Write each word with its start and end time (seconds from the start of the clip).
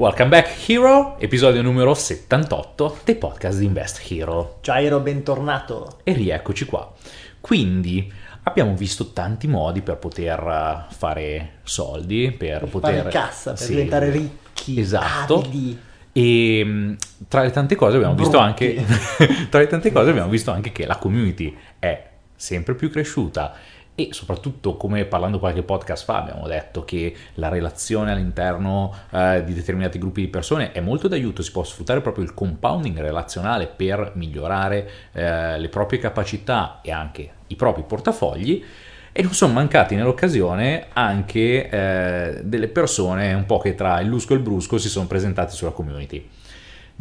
Welcome 0.00 0.28
back 0.30 0.68
Hero, 0.70 1.18
episodio 1.18 1.60
numero 1.60 1.92
78 1.92 3.00
dei 3.04 3.16
podcast 3.16 3.58
di 3.58 3.66
Invest 3.66 4.10
Hero. 4.10 4.56
Ciao 4.62 4.80
Hero, 4.80 4.98
bentornato. 5.00 5.98
E 6.04 6.14
rieccoci 6.14 6.64
qua. 6.64 6.90
Quindi 7.38 8.10
abbiamo 8.44 8.74
visto 8.74 9.12
tanti 9.12 9.46
modi 9.46 9.82
per 9.82 9.98
poter 9.98 10.38
eh, 10.40 10.94
fare 10.94 11.50
soldi, 11.64 12.30
per, 12.36 12.60
Per 12.60 12.68
poter... 12.70 12.96
fare 12.96 13.10
cassa, 13.10 13.50
per 13.52 13.60
Sì. 13.60 13.72
diventare 13.74 14.10
ricchi, 14.10 14.80
Esatto. 14.80 15.40
avidi. 15.40 15.78
E 16.12 16.64
mh, 16.64 16.96
tra 17.28 17.42
le 17.42 17.50
tante 17.50 17.74
cose 17.76 17.96
abbiamo 17.96 18.14
visto 18.14 18.38
Brutti. 18.38 18.74
anche 18.78 18.84
tra 19.50 19.60
le 19.60 19.66
tante 19.66 19.92
cose 19.92 20.08
abbiamo 20.10 20.30
visto 20.30 20.50
anche 20.50 20.72
che 20.72 20.86
la 20.86 20.96
community 20.96 21.54
è 21.78 22.08
sempre 22.34 22.74
più 22.74 22.90
cresciuta 22.90 23.52
e 24.00 24.08
soprattutto 24.12 24.76
come 24.76 25.04
parlando 25.04 25.38
qualche 25.38 25.62
podcast 25.62 26.04
fa 26.04 26.16
abbiamo 26.16 26.46
detto 26.46 26.84
che 26.84 27.14
la 27.34 27.48
relazione 27.48 28.12
all'interno 28.12 28.94
eh, 29.10 29.42
di 29.44 29.52
determinati 29.52 29.98
gruppi 29.98 30.22
di 30.22 30.28
persone 30.28 30.72
è 30.72 30.80
molto 30.80 31.06
d'aiuto, 31.06 31.42
si 31.42 31.52
può 31.52 31.62
sfruttare 31.62 32.00
proprio 32.00 32.24
il 32.24 32.32
compounding 32.32 32.98
relazionale 32.98 33.66
per 33.66 34.12
migliorare 34.14 34.90
eh, 35.12 35.58
le 35.58 35.68
proprie 35.68 35.98
capacità 35.98 36.80
e 36.82 36.90
anche 36.90 37.30
i 37.48 37.56
propri 37.56 37.82
portafogli 37.82 38.64
e 39.12 39.22
non 39.22 39.32
sono 39.32 39.52
mancati 39.52 39.96
nell'occasione 39.96 40.86
anche 40.92 41.68
eh, 41.68 42.40
delle 42.42 42.68
persone 42.68 43.34
un 43.34 43.44
po' 43.44 43.58
che 43.58 43.74
tra 43.74 44.00
il 44.00 44.08
lusco 44.08 44.32
e 44.32 44.36
il 44.36 44.42
brusco 44.42 44.78
si 44.78 44.88
sono 44.88 45.06
presentate 45.06 45.52
sulla 45.52 45.72
community. 45.72 46.28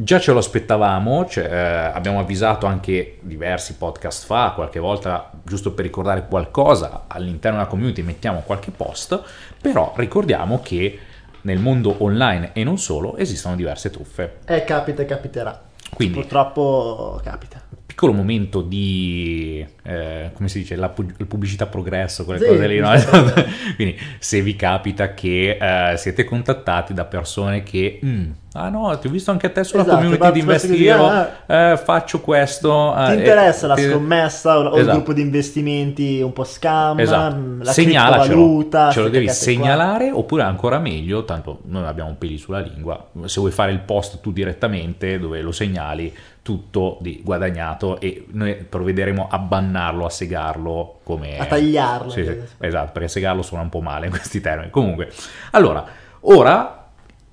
Già 0.02 0.18
ce 0.18 0.32
lo 0.32 0.40
aspettavamo, 0.40 1.26
cioè, 1.26 1.44
eh, 1.44 1.58
abbiamo 1.94 2.20
avvisato 2.20 2.66
anche 2.66 3.18
diversi 3.20 3.76
podcast 3.76 4.24
fa, 4.24 4.54
qualche 4.56 4.80
volta 4.80 5.30
giusto 5.44 5.74
per 5.74 5.84
ricordare 5.84 6.26
qualcosa 6.26 7.04
all'interno 7.08 7.58
della 7.58 7.70
community 7.70 8.02
mettiamo 8.02 8.42
qualche 8.46 8.72
post, 8.72 9.22
però 9.60 9.92
ricordiamo 9.98 10.62
che 10.62 11.00
nel 11.42 11.60
mondo 11.60 12.02
online 12.02 12.52
e 12.54 12.64
non 12.64 12.78
solo 12.78 13.18
esistono 13.18 13.58
diverse 13.58 13.90
truffe. 13.90 14.38
Eh, 14.46 14.64
capita 14.64 15.02
e 15.02 15.06
capiterà. 15.06 15.62
Quindi 15.94 16.14
Purtroppo 16.18 17.20
capita. 17.22 17.62
Piccolo 18.00 18.14
momento 18.14 18.62
di, 18.62 19.66
eh, 19.84 20.30
come 20.34 20.48
si 20.48 20.60
dice, 20.60 20.78
la, 20.78 20.88
pu- 20.88 21.12
la 21.18 21.26
pubblicità 21.26 21.66
progresso, 21.66 22.24
quelle 22.24 22.40
Sì, 22.40 22.46
cose 22.46 22.66
lì, 22.68 22.80
no? 22.80 22.92
progresso. 22.92 23.46
Quindi 23.76 23.98
se 24.20 24.42
vi 24.42 24.56
capita 24.56 25.14
che 25.14 25.58
eh, 25.60 25.98
siete 25.98 26.24
contattati 26.24 26.94
da 26.94 27.04
persone 27.04 27.62
che, 27.62 28.00
"Mm, 28.04 28.30
ah 28.54 28.70
no, 28.70 28.98
ti 29.00 29.08
ho 29.08 29.10
visto 29.10 29.32
anche 29.32 29.48
a 29.48 29.50
te 29.50 29.66
sulla 29.66 29.82
Esatto, 29.82 29.98
community 29.98 30.32
di 30.32 30.40
Investiro, 30.40 31.28
eh, 31.46 31.78
faccio 31.84 32.22
questo. 32.22 32.94
Ti 32.96 33.12
eh, 33.12 33.16
interessa 33.16 33.68
la 33.68 33.76
ti- 33.76 33.90
scommessa 33.90 34.58
o, 34.58 34.62
o 34.62 34.76
il 34.76 34.80
Esatto. 34.80 34.96
gruppo 34.96 35.12
di 35.14 35.22
investimenti 35.22 36.22
un 36.22 36.32
po' 36.32 36.46
scam? 36.46 37.00
Esatto, 37.02 37.36
mm, 37.36 37.62
La 37.64 37.72
segnalacelo, 37.74 38.68
ce 38.70 39.02
lo 39.02 39.10
devi 39.10 39.26
cagate 39.26 39.26
qua? 39.26 39.34
segnalare 39.34 40.12
oppure 40.12 40.44
ancora 40.44 40.80
meglio, 40.80 41.26
tanto 41.26 41.60
noi 41.66 41.84
abbiamo 41.86 42.16
peli 42.18 42.38
sulla 42.38 42.60
lingua, 42.60 43.10
se 43.26 43.42
vuoi 43.42 43.52
fare 43.52 43.74
il 43.74 43.80
post 43.80 44.22
tu 44.22 44.32
direttamente 44.32 45.20
dove 45.20 45.42
lo 45.42 45.52
segnali, 45.52 46.16
tutto 46.50 46.98
di 47.00 47.22
guadagnato 47.24 48.00
e 48.00 48.26
noi 48.32 48.56
provvederemo 48.56 49.28
a 49.30 49.38
bannarlo, 49.38 50.04
a 50.08 50.10
segarlo 50.10 51.02
come... 51.04 51.38
A 51.38 51.46
tagliarlo. 51.46 52.10
Sì, 52.10 52.24
sì, 52.24 52.40
esatto, 52.58 52.92
perché 52.94 53.08
segarlo 53.08 53.44
suona 53.44 53.62
un 53.62 53.70
po' 53.70 53.82
male 53.82 54.08
in 54.08 54.12
questi 54.12 54.42
termini. 54.42 54.72
Comunque, 54.72 55.12
allora, 55.52 55.86
ora 56.22 56.88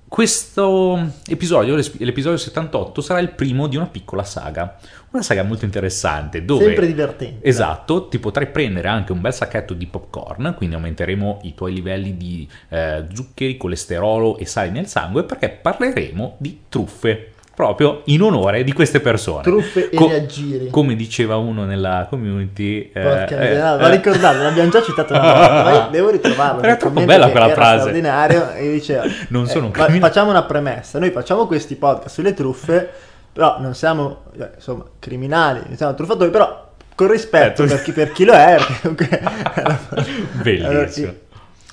questo 0.07 1.13
episodio, 1.27 1.75
l'episodio 1.75 2.37
78, 2.37 3.01
sarà 3.01 3.19
il 3.19 3.31
primo 3.31 3.65
di 3.65 3.75
una 3.75 3.87
piccola 3.87 4.23
saga. 4.23 4.77
Una 5.09 5.23
saga 5.23 5.41
molto 5.41 5.65
interessante 5.65 6.45
dove... 6.45 6.65
Sempre 6.65 6.85
divertente. 6.85 7.47
Esatto, 7.47 8.07
ti 8.07 8.19
potrai 8.19 8.45
prendere 8.47 8.87
anche 8.87 9.13
un 9.13 9.19
bel 9.19 9.33
sacchetto 9.33 9.73
di 9.73 9.87
popcorn, 9.87 10.53
quindi 10.55 10.75
aumenteremo 10.75 11.39
i 11.41 11.55
tuoi 11.55 11.73
livelli 11.73 12.15
di 12.17 12.47
eh, 12.69 13.05
zuccheri, 13.11 13.57
colesterolo 13.57 14.37
e 14.37 14.45
sali 14.45 14.69
nel 14.69 14.85
sangue 14.85 15.23
perché 15.23 15.49
parleremo 15.49 16.35
di 16.37 16.61
truffe, 16.69 17.31
proprio 17.57 18.01
in 18.05 18.21
onore 18.21 18.63
di 18.63 18.71
queste 18.71 18.99
persone. 18.99 19.41
Truffe 19.41 19.89
e 19.89 19.95
Co- 19.95 20.05
riaggiri. 20.09 20.69
Come 20.69 20.95
diceva 20.95 21.37
uno 21.37 21.65
nella 21.65 22.05
community... 22.07 22.91
eh, 22.93 23.01
Porca 23.01 23.39
eh, 23.39 23.55
eh, 23.55 23.59
va 23.59 23.89
ricordato, 23.89 24.43
l'abbiamo 24.43 24.69
già 24.69 24.83
citato 24.83 25.13
una 25.13 25.63
volta, 25.63 25.87
devo 25.89 26.11
ritrovarlo. 26.11 26.61
Era 26.61 26.75
troppo 26.75 27.03
bella 27.03 27.31
quella 27.31 27.49
frase. 27.49 27.77
straordinario 27.79 28.51
e 28.51 28.71
diceva, 28.73 29.05
Non 29.29 29.47
sono 29.47 29.65
un 29.65 29.73
fa- 29.73 29.85
criminale. 29.85 30.11
facciamo 30.13 30.29
una 30.29 30.43
premessa, 30.43 30.99
noi 30.99 31.09
facciamo 31.09 31.47
questi 31.47 31.73
podcast 31.75 32.13
sulle 32.13 32.35
truffe, 32.35 32.89
però 33.33 33.57
non 33.59 33.73
siamo, 33.73 34.25
eh, 34.39 34.49
insomma, 34.53 34.83
criminali, 34.99 35.61
non 35.65 35.75
siamo 35.77 35.95
truffatori, 35.95 36.29
però 36.29 36.65
con 36.93 37.09
rispetto 37.09 37.63
Eh, 37.63 37.65
tu- 37.67 37.73
per, 37.73 37.81
chi, 37.83 37.91
per 37.91 38.11
chi 38.11 38.23
lo 38.23 38.33
è, 38.33 38.55
perché. 38.81 39.19
Bellissimo. 40.43 40.69
Allora, 40.69 40.87
sì. 40.89 41.11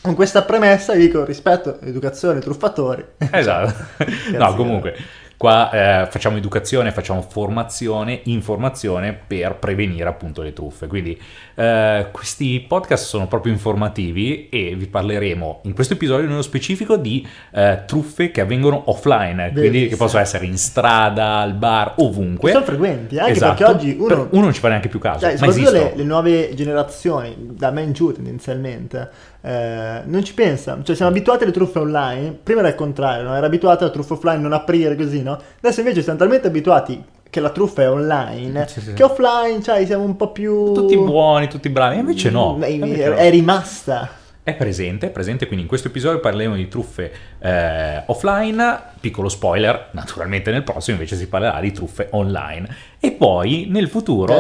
Con 0.00 0.14
questa 0.14 0.42
premessa 0.42 0.92
vi 0.94 1.00
dico 1.00 1.24
rispetto, 1.24 1.78
educazione, 1.82 2.40
truffatori. 2.40 3.04
Esatto. 3.30 4.04
no, 4.36 4.54
comunque, 4.54 4.94
qua 5.44 5.70
eh, 6.04 6.06
facciamo 6.06 6.38
educazione, 6.38 6.90
facciamo 6.90 7.20
formazione, 7.20 8.20
informazione 8.24 9.12
per 9.26 9.56
prevenire 9.56 10.08
appunto 10.08 10.40
le 10.40 10.54
truffe. 10.54 10.86
Quindi 10.86 11.20
eh, 11.54 12.06
questi 12.12 12.64
podcast 12.66 13.04
sono 13.04 13.26
proprio 13.26 13.52
informativi 13.52 14.48
e 14.48 14.74
vi 14.74 14.86
parleremo 14.86 15.60
in 15.64 15.74
questo 15.74 15.92
episodio 15.92 16.26
nello 16.28 16.40
specifico 16.40 16.96
di 16.96 17.26
eh, 17.52 17.82
truffe 17.84 18.30
che 18.30 18.40
avvengono 18.40 18.84
offline, 18.86 19.50
quindi 19.52 19.60
che 19.60 19.68
Bellissimo. 19.70 19.96
possono 19.98 20.22
essere 20.22 20.46
in 20.46 20.56
strada, 20.56 21.36
al 21.40 21.52
bar, 21.52 21.92
ovunque. 21.98 22.48
Che 22.50 22.54
sono 22.54 22.64
frequenti, 22.64 23.18
anche 23.18 23.32
Esatto. 23.32 23.54
perché 23.54 23.70
oggi 23.70 23.96
uno... 23.98 24.06
Per- 24.06 24.28
uno 24.30 24.44
non 24.44 24.54
ci 24.54 24.60
fa 24.60 24.68
neanche 24.68 24.88
più 24.88 24.98
caso, 24.98 25.26
Cioè, 25.26 25.36
ma 25.40 25.46
esistono. 25.48 25.78
le, 25.78 25.92
le 25.94 26.04
nuove 26.04 26.54
generazioni, 26.54 27.36
da 27.50 27.70
me 27.70 27.82
in 27.82 27.92
giù 27.92 28.12
tendenzialmente, 28.14 29.10
eh, 29.44 30.00
non 30.04 30.24
ci 30.24 30.32
pensa. 30.34 30.78
Cioè, 30.82 30.96
siamo 30.96 31.10
abituati 31.10 31.42
alle 31.44 31.52
truffe 31.52 31.78
online. 31.78 32.38
Prima 32.42 32.60
era 32.60 32.68
il 32.68 32.74
contrario, 32.74 33.24
no? 33.28 33.34
era 33.36 33.46
abituato 33.46 33.84
alla 33.84 33.92
truffa 33.92 34.14
offline, 34.14 34.38
non 34.38 34.52
aprire 34.54 34.96
così, 34.96 35.22
no? 35.22 35.38
Adesso 35.58 35.80
invece 35.80 36.02
siamo 36.02 36.18
talmente 36.18 36.46
abituati 36.46 37.02
che 37.28 37.40
la 37.40 37.50
truffa 37.50 37.82
è 37.82 37.90
online, 37.90 38.66
Sì, 38.68 38.80
sì. 38.80 38.92
che 38.94 39.02
offline, 39.02 39.60
cioè, 39.62 39.84
siamo 39.84 40.04
un 40.04 40.16
po' 40.16 40.30
più... 40.30 40.72
Tutti 40.72 40.96
buoni, 40.96 41.48
tutti 41.48 41.68
bravi, 41.68 41.98
invece 41.98 42.30
no. 42.30 42.56
Mm, 42.56 42.62
è- 42.62 42.68
Invece 42.68 43.08
no. 43.08 43.14
è 43.16 43.28
rimasta. 43.30 44.08
È 44.44 44.54
presente, 44.54 45.06
è 45.06 45.10
presente, 45.10 45.46
quindi 45.46 45.62
in 45.62 45.68
questo 45.68 45.88
episodio 45.88 46.20
parleremo 46.20 46.54
di 46.54 46.68
truffe 46.68 47.10
eh, 47.38 48.02
offline, 48.06 48.78
piccolo 49.00 49.30
spoiler, 49.30 49.88
naturalmente 49.92 50.50
nel 50.50 50.62
prossimo 50.62 50.96
invece 50.98 51.16
si 51.16 51.28
parlerà 51.28 51.58
di 51.60 51.72
truffe 51.72 52.08
online 52.10 52.68
e 53.00 53.12
poi 53.12 53.68
nel 53.70 53.88
futuro 53.88 54.34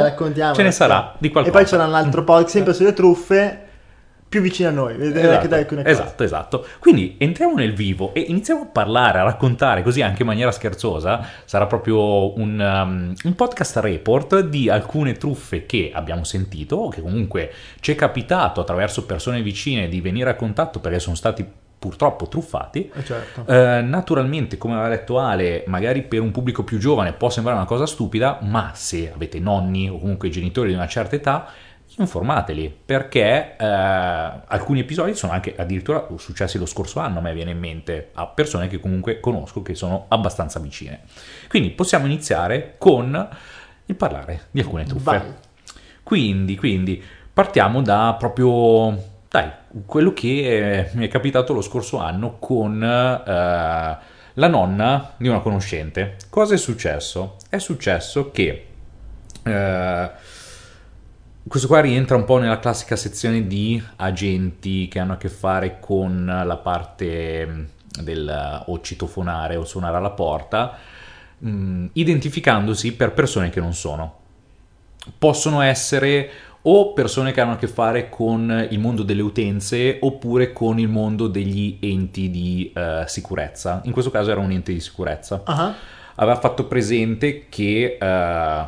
ce 0.54 0.62
ne 0.62 0.70
sarà 0.72 1.14
di 1.18 1.28
E 1.28 1.30
qualcosa. 1.30 1.56
poi 1.56 1.66
c'era 1.66 1.84
un 1.86 1.94
altro 1.94 2.22
podcast 2.22 2.50
sempre 2.54 2.74
sulle 2.74 2.92
truffe, 2.92 3.60
più 4.34 4.42
vicino 4.42 4.68
a 4.68 4.72
noi. 4.72 4.96
Esatto, 4.98 5.88
esatto, 5.88 6.24
esatto. 6.24 6.66
Quindi 6.80 7.14
entriamo 7.18 7.54
nel 7.54 7.72
vivo 7.72 8.12
e 8.14 8.20
iniziamo 8.20 8.62
a 8.62 8.66
parlare, 8.66 9.20
a 9.20 9.22
raccontare 9.22 9.84
così 9.84 10.02
anche 10.02 10.22
in 10.22 10.28
maniera 10.28 10.50
scherzosa. 10.50 11.24
Sarà 11.44 11.66
proprio 11.66 12.36
un, 12.36 12.58
um, 12.58 13.14
un 13.22 13.34
podcast 13.36 13.76
report 13.76 14.40
di 14.40 14.68
alcune 14.68 15.12
truffe 15.12 15.66
che 15.66 15.92
abbiamo 15.94 16.24
sentito 16.24 16.74
o 16.74 16.88
che 16.88 17.00
comunque 17.00 17.52
ci 17.78 17.92
è 17.92 17.94
capitato 17.94 18.60
attraverso 18.60 19.06
persone 19.06 19.40
vicine 19.40 19.86
di 19.86 20.00
venire 20.00 20.30
a 20.30 20.34
contatto 20.34 20.80
perché 20.80 20.98
sono 20.98 21.14
stati 21.14 21.46
purtroppo 21.78 22.26
truffati. 22.26 22.90
Eh, 22.92 23.04
certo. 23.04 23.46
Eh, 23.46 23.82
naturalmente, 23.82 24.58
come 24.58 24.74
aveva 24.74 24.88
detto 24.88 25.20
Ale, 25.20 25.62
magari 25.68 26.02
per 26.02 26.20
un 26.20 26.32
pubblico 26.32 26.64
più 26.64 26.78
giovane 26.78 27.12
può 27.12 27.30
sembrare 27.30 27.56
una 27.56 27.68
cosa 27.68 27.86
stupida, 27.86 28.40
ma 28.42 28.72
se 28.74 29.12
avete 29.14 29.38
nonni 29.38 29.88
o 29.88 30.00
comunque 30.00 30.28
genitori 30.28 30.70
di 30.70 30.74
una 30.74 30.88
certa 30.88 31.14
età, 31.14 31.46
informateli 31.98 32.76
perché 32.84 33.56
eh, 33.56 33.64
alcuni 33.66 34.80
episodi 34.80 35.14
sono 35.14 35.32
anche 35.32 35.54
addirittura 35.56 36.06
successi 36.16 36.58
lo 36.58 36.66
scorso 36.66 37.00
anno, 37.00 37.18
a 37.18 37.22
me 37.22 37.32
viene 37.32 37.52
in 37.52 37.58
mente 37.58 38.10
a 38.14 38.26
persone 38.26 38.66
che 38.68 38.80
comunque 38.80 39.20
conosco 39.20 39.62
che 39.62 39.74
sono 39.74 40.06
abbastanza 40.08 40.58
vicine. 40.58 41.02
Quindi 41.48 41.70
possiamo 41.70 42.06
iniziare 42.06 42.74
con 42.78 43.28
il 43.86 43.94
parlare 43.94 44.46
di 44.50 44.60
alcune 44.60 44.84
truffe. 44.84 45.04
Vai. 45.04 45.22
Quindi, 46.02 46.56
quindi 46.56 47.02
partiamo 47.32 47.80
da 47.80 48.14
proprio 48.18 49.12
dai, 49.28 49.50
quello 49.86 50.12
che 50.12 50.90
mi 50.92 51.06
è 51.06 51.08
capitato 51.08 51.52
lo 51.52 51.60
scorso 51.60 51.98
anno 51.98 52.38
con 52.38 52.82
eh, 52.82 53.98
la 54.34 54.48
nonna 54.48 55.12
di 55.16 55.28
una 55.28 55.40
conoscente. 55.40 56.16
Cosa 56.28 56.54
è 56.54 56.56
successo? 56.56 57.36
È 57.48 57.58
successo 57.58 58.30
che 58.30 58.66
eh, 59.42 60.10
questo 61.46 61.68
qua 61.68 61.80
rientra 61.80 62.16
un 62.16 62.24
po' 62.24 62.38
nella 62.38 62.58
classica 62.58 62.96
sezione 62.96 63.46
di 63.46 63.82
agenti 63.96 64.88
che 64.88 64.98
hanno 64.98 65.12
a 65.12 65.16
che 65.16 65.28
fare 65.28 65.78
con 65.78 66.24
la 66.24 66.56
parte 66.56 67.46
mh, 67.46 67.68
del 68.02 68.62
o 68.66 68.80
citofonare 68.80 69.56
o 69.56 69.64
suonare 69.64 69.96
alla 69.96 70.10
porta, 70.10 70.76
mh, 71.38 71.86
identificandosi 71.92 72.94
per 72.94 73.12
persone 73.12 73.50
che 73.50 73.60
non 73.60 73.74
sono. 73.74 74.20
Possono 75.18 75.60
essere 75.60 76.30
o 76.62 76.94
persone 76.94 77.32
che 77.32 77.42
hanno 77.42 77.52
a 77.52 77.56
che 77.56 77.68
fare 77.68 78.08
con 78.08 78.66
il 78.70 78.78
mondo 78.78 79.02
delle 79.02 79.20
utenze 79.20 79.98
oppure 80.00 80.52
con 80.54 80.78
il 80.78 80.88
mondo 80.88 81.28
degli 81.28 81.76
enti 81.80 82.30
di 82.30 82.72
eh, 82.74 83.04
sicurezza. 83.06 83.82
In 83.84 83.92
questo 83.92 84.10
caso 84.10 84.30
era 84.30 84.40
un 84.40 84.50
ente 84.50 84.72
di 84.72 84.80
sicurezza 84.80 85.42
Ah, 85.44 85.74
aveva 86.14 86.40
fatto 86.40 86.64
presente 86.64 87.48
che 87.50 87.98
eh, 88.00 88.64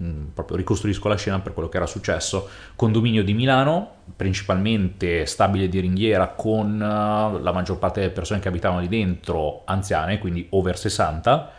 mh, 0.00 0.32
proprio 0.34 0.56
ricostruisco 0.56 1.08
la 1.08 1.16
scena 1.16 1.40
per 1.40 1.52
quello 1.52 1.68
che 1.68 1.76
era 1.76 1.86
successo. 1.86 2.48
Condominio 2.74 3.22
di 3.22 3.34
Milano, 3.34 3.96
principalmente 4.16 5.26
stabile 5.26 5.68
di 5.68 5.80
ringhiera 5.80 6.28
con 6.28 6.74
uh, 6.74 7.42
la 7.42 7.52
maggior 7.52 7.78
parte 7.78 8.00
delle 8.00 8.12
persone 8.12 8.40
che 8.40 8.48
abitavano 8.48 8.80
lì 8.80 8.88
dentro 8.88 9.62
anziane, 9.66 10.18
quindi 10.18 10.46
over 10.50 10.76
60. 10.76 11.52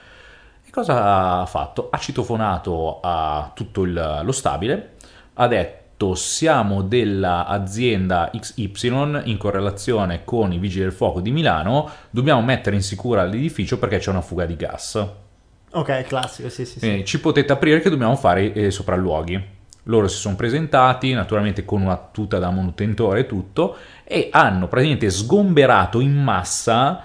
E 0.66 0.70
cosa 0.72 1.40
ha 1.40 1.46
fatto? 1.46 1.90
Ha 1.92 1.98
citofonato 1.98 3.00
a 3.02 3.52
tutto 3.54 3.84
il, 3.84 4.22
lo 4.24 4.32
stabile, 4.32 4.96
ha 5.36 5.48
detto 5.48 6.16
siamo 6.16 6.82
dell'azienda 6.82 8.32
XY 8.36 9.22
in 9.26 9.38
correlazione 9.38 10.24
con 10.24 10.52
i 10.52 10.58
vigili 10.58 10.84
del 10.84 10.94
fuoco 10.94 11.22
di 11.22 11.30
Milano, 11.30 11.90
dobbiamo 12.10 12.42
mettere 12.42 12.76
in 12.76 12.82
sicura 12.82 13.24
l'edificio 13.24 13.78
perché 13.78 14.00
c'è 14.00 14.10
una 14.10 14.22
fuga 14.22 14.46
di 14.46 14.56
gas. 14.56 15.30
Ok, 15.74 16.04
classico, 16.04 16.50
sì, 16.50 16.66
sì, 16.66 16.80
Quindi 16.80 17.00
sì. 17.00 17.06
ci 17.06 17.20
potete 17.20 17.54
aprire 17.54 17.80
che 17.80 17.90
dobbiamo 17.90 18.16
fare 18.16 18.52
eh, 18.54 18.72
sopralluoghi. 18.72 19.60
Loro 19.84 20.08
si 20.08 20.18
sono 20.18 20.36
presentati, 20.36 21.14
naturalmente 21.14 21.66
con 21.66 21.82
una 21.82 21.98
tuta 22.12 22.38
da 22.40 22.52
manutentore 22.52 23.22
e 23.22 23.26
tutto, 23.26 23.78
e 24.04 24.30
hanno 24.32 24.68
praticamente 24.68 25.10
sgomberato 25.10 26.00
in 26.00 26.14
massa 26.14 27.04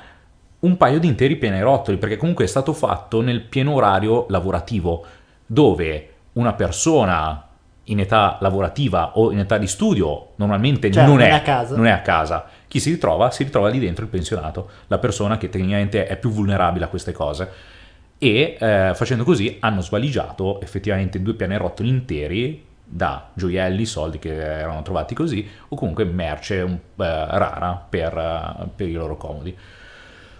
un 0.58 0.76
paio 0.76 0.98
di 0.98 1.06
interi 1.06 1.36
pianerottoli, 1.36 1.96
perché 1.96 2.16
comunque 2.16 2.44
è 2.44 2.48
stato 2.48 2.72
fatto 2.72 3.20
nel 3.20 3.42
pieno 3.42 3.74
orario 3.74 4.26
lavorativo, 4.28 5.04
dove 5.46 6.10
una 6.32 6.52
persona 6.54 7.42
in 7.84 8.00
età 8.00 8.38
lavorativa 8.40 9.12
o 9.14 9.30
in 9.30 9.38
età 9.38 9.58
di 9.58 9.68
studio 9.68 10.30
normalmente 10.36 10.90
Cioè, 10.90 11.04
non, 11.04 11.18
non 11.18 11.22
è, 11.22 11.42
è 11.42 11.66
non 11.76 11.86
è 11.86 11.90
a 11.90 12.02
casa. 12.02 12.46
Chi 12.66 12.80
si 12.80 12.90
ritrova? 12.90 13.30
Si 13.30 13.44
ritrova 13.44 13.68
lì 13.68 13.78
dentro 13.78 14.02
il 14.02 14.10
pensionato, 14.10 14.68
la 14.88 14.98
persona 14.98 15.38
che 15.38 15.48
tecnicamente 15.48 16.06
è 16.08 16.16
più 16.16 16.30
vulnerabile 16.30 16.86
a 16.86 16.88
queste 16.88 17.12
cose 17.12 17.74
e 18.18 18.56
eh, 18.58 18.92
facendo 18.94 19.24
così 19.24 19.56
hanno 19.60 19.80
svaligiato 19.82 20.60
effettivamente 20.60 21.20
due 21.20 21.34
pianerottoli 21.34 21.88
interi 21.88 22.64
da 22.88 23.30
gioielli, 23.34 23.84
soldi 23.84 24.18
che 24.18 24.34
erano 24.34 24.82
trovati 24.82 25.14
così 25.14 25.46
o 25.68 25.76
comunque 25.76 26.04
merce 26.04 26.60
eh, 26.60 26.78
rara 26.96 27.84
per, 27.88 28.16
eh, 28.16 28.68
per 28.74 28.88
i 28.88 28.92
loro 28.92 29.16
comodi. 29.16 29.56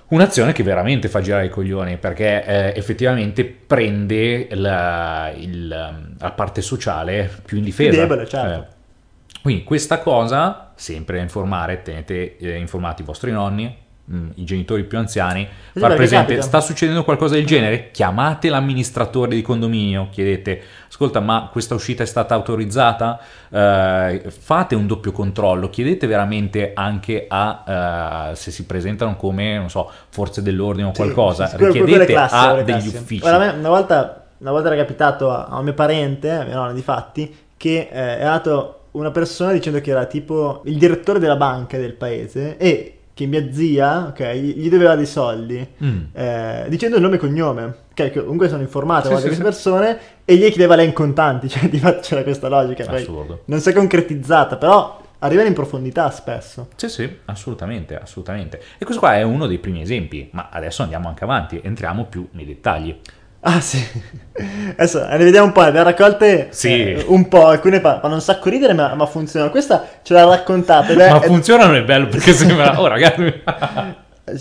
Un'azione 0.08 0.52
che 0.52 0.62
veramente 0.62 1.08
fa 1.08 1.20
girare 1.20 1.46
i 1.46 1.49
coglioni 1.49 1.96
perché 1.96 2.44
eh, 2.44 2.73
effettivamente 2.76 3.44
prende 3.44 4.46
la, 4.52 5.32
il- 5.37 6.14
la 6.19 6.31
parte 6.31 6.62
sociale 6.62 7.28
più 7.44 7.58
in 7.58 7.64
difesa. 7.64 8.00
debole, 8.02 8.28
certo. 8.28 8.61
Eh, 8.70 8.75
quindi 9.43 9.64
questa 9.64 9.99
cosa, 9.99 10.73
sempre 10.76 11.19
a 11.19 11.23
informare, 11.23 11.82
tenete 11.82 12.37
eh, 12.37 12.56
informati 12.56 13.02
i 13.02 13.05
vostri 13.05 13.32
nonni, 13.32 13.76
mh, 14.06 14.29
i 14.37 14.44
genitori 14.44 14.85
più 14.85 14.99
anziani, 14.99 15.47
far 15.47 15.81
perché 15.81 15.97
presente, 15.97 16.26
capita. 16.26 16.43
sta 16.47 16.61
succedendo 16.61 17.05
qualcosa 17.05 17.35
del 17.35 17.47
genere? 17.47 17.91
Chiamate 17.91 18.49
l'amministratore 18.49 19.35
di 19.35 19.43
condominio, 19.43 20.08
chiedete, 20.11 20.61
ascolta 20.88 21.20
ma 21.20 21.49
questa 21.50 21.75
uscita 21.75 22.03
è 22.03 22.06
stata 22.06 22.35
autorizzata? 22.35 23.20
Eh, 23.50 24.23
fate 24.29 24.75
un 24.75 24.87
doppio 24.87 25.12
controllo, 25.12 25.69
chiedete 25.69 26.06
veramente 26.06 26.73
anche 26.75 27.26
a, 27.29 28.31
eh, 28.31 28.37
se 28.37 28.50
si 28.50 28.64
presentano 28.64 29.17
come, 29.17 29.58
non 29.58 29.70
so, 29.70 29.91
forze 30.09 30.43
dell'ordine 30.43 30.88
o 30.88 30.94
Sì, 30.94 31.02
qualcosa, 31.02 31.47
sì, 31.47 31.56
richiedete 31.59 32.06
classiche, 32.06 32.61
a 32.61 32.62
degli 32.62 32.87
uffici. 32.88 33.20
Guarda, 33.20 33.52
una 33.52 33.69
volta, 33.69 34.25
una 34.38 34.50
volta 34.50 34.69
era 34.69 34.76
capitato 34.76 35.31
a, 35.31 35.47
a 35.47 35.59
un 35.59 35.64
mio 35.64 35.75
parente, 35.75 36.31
a 36.31 36.44
mio 36.44 36.55
nonno 36.55 36.73
di 36.73 36.82
fatti, 36.82 37.35
che 37.56 37.88
eh, 37.91 38.19
è 38.19 38.25
nato 38.25 38.73
una 38.93 39.11
persona 39.11 39.52
dicendo 39.52 39.81
che 39.81 39.91
era 39.91 40.06
tipo 40.06 40.62
il 40.64 40.79
direttore 40.79 41.19
della 41.19 41.37
banca 41.37 41.76
del 41.76 41.93
paese 41.93 42.56
e 42.56 42.95
che 43.16 43.24
mia 43.24 43.50
zia, 43.50 44.08
ok, 44.08 44.32
gli 44.34 44.68
doveva 44.68 44.94
dei 44.94 45.06
soldi. 45.06 45.66
Mm. 45.82 46.00
eh, 46.12 46.66
dicendo 46.68 46.96
il 46.96 47.02
nome 47.02 47.14
e 47.14 47.18
cognome, 47.18 47.64
ok, 47.64 48.10
che 48.10 48.20
comunque 48.20 48.50
sono 48.50 48.60
informato 48.60 49.08
Sì, 49.08 49.14
a 49.14 49.16
sì, 49.16 49.22
queste 49.22 49.36
sì. 49.38 49.42
persone 49.42 49.98
e 50.26 50.36
gli 50.36 50.46
chiedeva 50.48 50.74
lei 50.76 50.84
in 50.84 50.92
contanti, 50.92 51.48
cioè 51.48 51.66
di 51.70 51.78
fatto 51.78 52.00
c'era 52.00 52.22
questa 52.22 52.48
logica, 52.48 52.84
Assurdo. 52.86 53.40
non 53.46 53.60
si 53.60 53.70
è 53.70 53.72
concretizzata, 53.72 54.58
però 54.58 55.00
arriva 55.20 55.42
in 55.44 55.54
profondità 55.54 56.10
spesso. 56.10 56.68
Sì, 56.76 56.90
sì, 56.90 57.10
assolutamente, 57.24 57.98
assolutamente. 57.98 58.60
E 58.76 58.84
questo 58.84 59.00
qua 59.00 59.14
è 59.16 59.22
uno 59.22 59.46
dei 59.46 59.56
primi 59.60 59.80
esempi, 59.80 60.28
ma 60.32 60.50
adesso 60.52 60.82
andiamo 60.82 61.08
anche 61.08 61.24
avanti, 61.24 61.58
entriamo 61.64 62.04
più 62.04 62.28
nei 62.32 62.44
dettagli. 62.44 62.94
Ah 63.48 63.60
sì, 63.60 63.81
adesso 64.76 65.06
ne 65.06 65.19
vediamo 65.19 65.46
un 65.46 65.52
po', 65.52 65.60
abbiamo 65.60 65.87
raccolte 65.87 66.48
Sì. 66.50 66.69
eh, 66.94 67.04
un 67.06 67.28
po', 67.28 67.46
alcune 67.46 67.78
fa- 67.78 68.00
fanno 68.00 68.14
un 68.14 68.20
sacco 68.20 68.48
ridere 68.48 68.72
ma, 68.72 68.93
ma 68.96 69.06
funzionano. 69.06 69.52
Questa 69.52 69.87
ce 70.02 70.14
l'ha 70.14 70.25
raccontata 70.25 70.90
ed 70.90 70.98
è, 70.98 71.10
Ma 71.10 71.20
è- 71.20 71.26
funziona 71.26 71.66
non 71.66 71.76
è 71.76 71.84
bello 71.84 72.08
perché 72.08 72.32
sembra, 72.32 72.75
oh 72.82 72.88
ragazzi, 72.88 73.22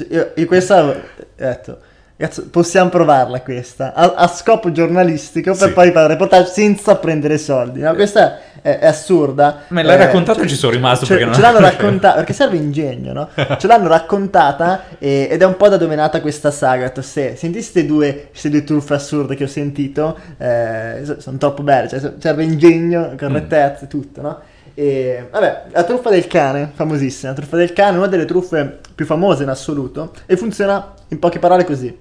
io, 0.09 0.31
io 0.35 0.45
questa 0.47 0.83
ho 0.83 0.95
detto, 1.35 1.77
cazzo, 2.17 2.49
possiamo 2.49 2.89
provarla 2.89 3.41
questa, 3.41 3.93
a, 3.93 4.13
a 4.15 4.27
scopo 4.27 4.71
giornalistico 4.71 5.53
per 5.53 5.67
Sì. 5.67 5.73
poi 5.73 5.91
fare 5.91 6.07
reportage 6.07 6.49
senza 6.49 6.95
prendere 6.95 7.37
soldi. 7.37 7.81
No, 7.81 7.93
questa 7.93 8.39
è, 8.65 8.79
è 8.79 8.87
assurda. 8.87 9.61
me 9.67 9.83
l'hai 9.83 9.93
Eh, 9.95 10.05
raccontato 10.05 10.41
e 10.41 10.47
ci 10.47 10.55
sono 10.55 10.71
rimasto 10.71 11.05
Ce, 11.05 11.11
perché 11.11 11.25
non 11.25 11.35
ce 11.35 11.41
l'hanno 11.41 11.59
raccontata 11.59 12.15
perché 12.15 12.33
serve 12.33 12.57
ingegno, 12.57 13.13
no? 13.13 13.29
Ce 13.59 13.67
l'hanno 13.67 13.87
raccontata 13.87 14.85
e- 14.97 15.27
ed 15.29 15.39
è 15.39 15.45
un 15.45 15.55
po' 15.55 15.69
da 15.69 15.77
dove 15.77 15.93
è 15.93 15.95
nata 15.95 16.19
questa 16.19 16.49
saga. 16.49 16.91
Se 17.01 17.35
senti 17.35 17.57
queste 17.59 17.85
due, 17.85 18.27
queste 18.31 18.49
due 18.49 18.63
truffe 18.63 18.95
assurde 18.95 19.35
che 19.35 19.43
ho 19.43 19.47
sentito, 19.47 20.17
eh, 20.39 21.01
so- 21.03 21.21
sono 21.21 21.37
troppo 21.37 21.61
belle. 21.61 21.87
Cioè, 21.87 22.13
serve 22.17 22.43
ingegno, 22.43 23.13
correttezza, 23.17 23.85
tutto, 23.85 24.21
no? 24.21 24.39
E 24.73 25.27
vabbè, 25.31 25.63
la 25.71 25.83
truffa 25.83 26.09
del 26.09 26.25
cane, 26.27 26.71
famosissima. 26.73 27.31
La 27.31 27.37
truffa 27.37 27.57
del 27.57 27.71
cane 27.71 27.97
una 27.97 28.07
delle 28.07 28.25
truffe 28.25 28.79
più 28.95 29.05
famose 29.05 29.43
in 29.43 29.49
assoluto 29.49 30.11
e 30.25 30.35
funziona 30.37 30.91
in 31.09 31.19
poche 31.19 31.37
parole 31.39 31.63
così. 31.63 31.95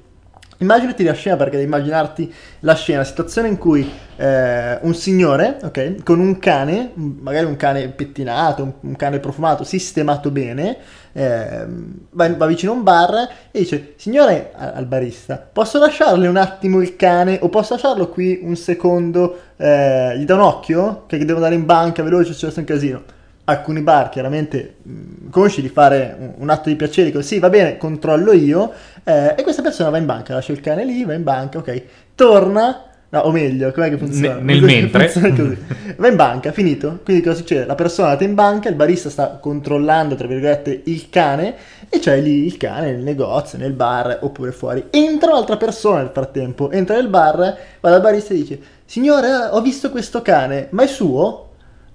Immaginati 0.59 1.03
la 1.03 1.15
scena 1.15 1.37
perché 1.37 1.57
devi 1.57 1.65
immaginarti 1.65 2.33
la 2.61 2.75
scena, 2.75 2.99
la 2.99 3.05
situazione 3.05 3.49
in 3.49 3.59
cui 3.59 3.91
eh, 4.17 4.79
un 4.83 4.95
signore, 4.95 5.59
ok, 5.63 6.03
con 6.05 6.21
un 6.21 6.39
cane, 6.39 6.93
magari 6.95 7.47
un 7.47 7.57
cane 7.57 7.89
pettinato, 7.89 8.63
un, 8.63 8.73
un 8.81 8.97
cane 8.97 9.19
profumato, 9.19 9.65
sistemato 9.65 10.31
bene, 10.31 10.77
ehm, 11.13 11.95
va, 12.11 12.33
va 12.35 12.47
vicino 12.47 12.73
a 12.73 12.75
un 12.77 12.83
bar 12.85 13.29
e 13.51 13.59
dice, 13.59 13.95
signore 13.97 14.53
al 14.55 14.87
barista, 14.87 15.37
posso 15.37 15.79
lasciarle 15.79 16.29
un 16.29 16.37
attimo 16.37 16.81
il 16.81 16.95
cane 16.95 17.39
o 17.43 17.49
posso 17.49 17.75
lasciarlo 17.75 18.09
qui 18.09 18.41
un 18.43 18.55
secondo, 18.55 19.39
eh, 19.57 20.17
gli 20.17 20.25
dà 20.25 20.35
un 20.35 20.41
occhio, 20.41 21.05
che 21.07 21.19
devo 21.19 21.35
andare 21.35 21.57
in 21.57 21.65
banca 21.65 22.03
veloce, 22.03 22.33
c'è 22.33 22.53
un 22.57 22.65
casino. 22.65 23.03
Alcuni 23.47 23.83
bar 23.83 24.09
chiaramente 24.09 24.77
mh, 24.81 25.29
consci 25.29 25.61
di 25.61 25.69
fare 25.69 26.17
un, 26.19 26.33
un 26.39 26.49
atto 26.49 26.71
di 26.71 26.77
piacere, 26.77 27.09
dicono 27.09 27.23
sì 27.23 27.39
va 27.39 27.51
bene, 27.51 27.77
controllo 27.77 28.33
io, 28.33 28.73
eh, 29.05 29.35
e 29.37 29.43
questa 29.43 29.61
persona 29.61 29.91
va 29.91 29.99
in 29.99 30.07
banca, 30.07 30.35
lascia 30.35 30.53
il 30.53 30.61
cane 30.61 30.85
lì, 30.85 31.05
va 31.05 31.13
in 31.13 31.23
banca, 31.23 31.59
ok, 31.59 31.83
torna, 32.15 32.85
no, 33.11 33.21
o 33.21 33.31
meglio, 33.31 33.71
com'è 33.71 33.91
che 33.91 33.99
funziona? 33.99 34.37
Ne- 34.37 34.43
nel 34.43 34.63
mentre. 34.63 35.09
Funziona 35.09 35.37
così. 35.37 35.59
Va 35.97 36.09
in 36.09 36.17
banca, 36.17 36.51
finito, 36.51 37.01
quindi 37.05 37.23
cosa 37.23 37.37
succede? 37.37 37.67
La 37.67 37.77
persona 37.77 38.09
è 38.09 38.11
andata 38.13 38.29
in 38.29 38.35
banca, 38.35 38.69
il 38.69 38.75
barista 38.75 39.11
sta 39.11 39.39
controllando, 39.41 40.17
tra 40.17 40.27
virgolette, 40.27 40.83
il 40.85 41.09
cane, 41.09 41.55
e 41.89 42.01
c'è 42.01 42.19
lì 42.21 42.47
il 42.47 42.57
cane 42.57 42.91
nel 42.91 43.03
negozio, 43.03 43.59
nel 43.59 43.75
bar, 43.75 44.19
oppure 44.23 44.51
fuori. 44.51 44.87
Entra 44.91 45.31
un'altra 45.31 45.57
persona 45.57 45.99
nel 45.99 46.11
frattempo, 46.13 46.71
entra 46.73 46.97
nel 46.97 47.09
bar, 47.09 47.59
va 47.81 47.91
dal 47.91 48.01
barista 48.01 48.35
e 48.35 48.37
dice, 48.39 48.59
signore, 48.85 49.29
ho 49.51 49.61
visto 49.61 49.91
questo 49.91 50.21
cane, 50.23 50.67
ma 50.71 50.83
è 50.83 50.87
suo? 50.89 51.44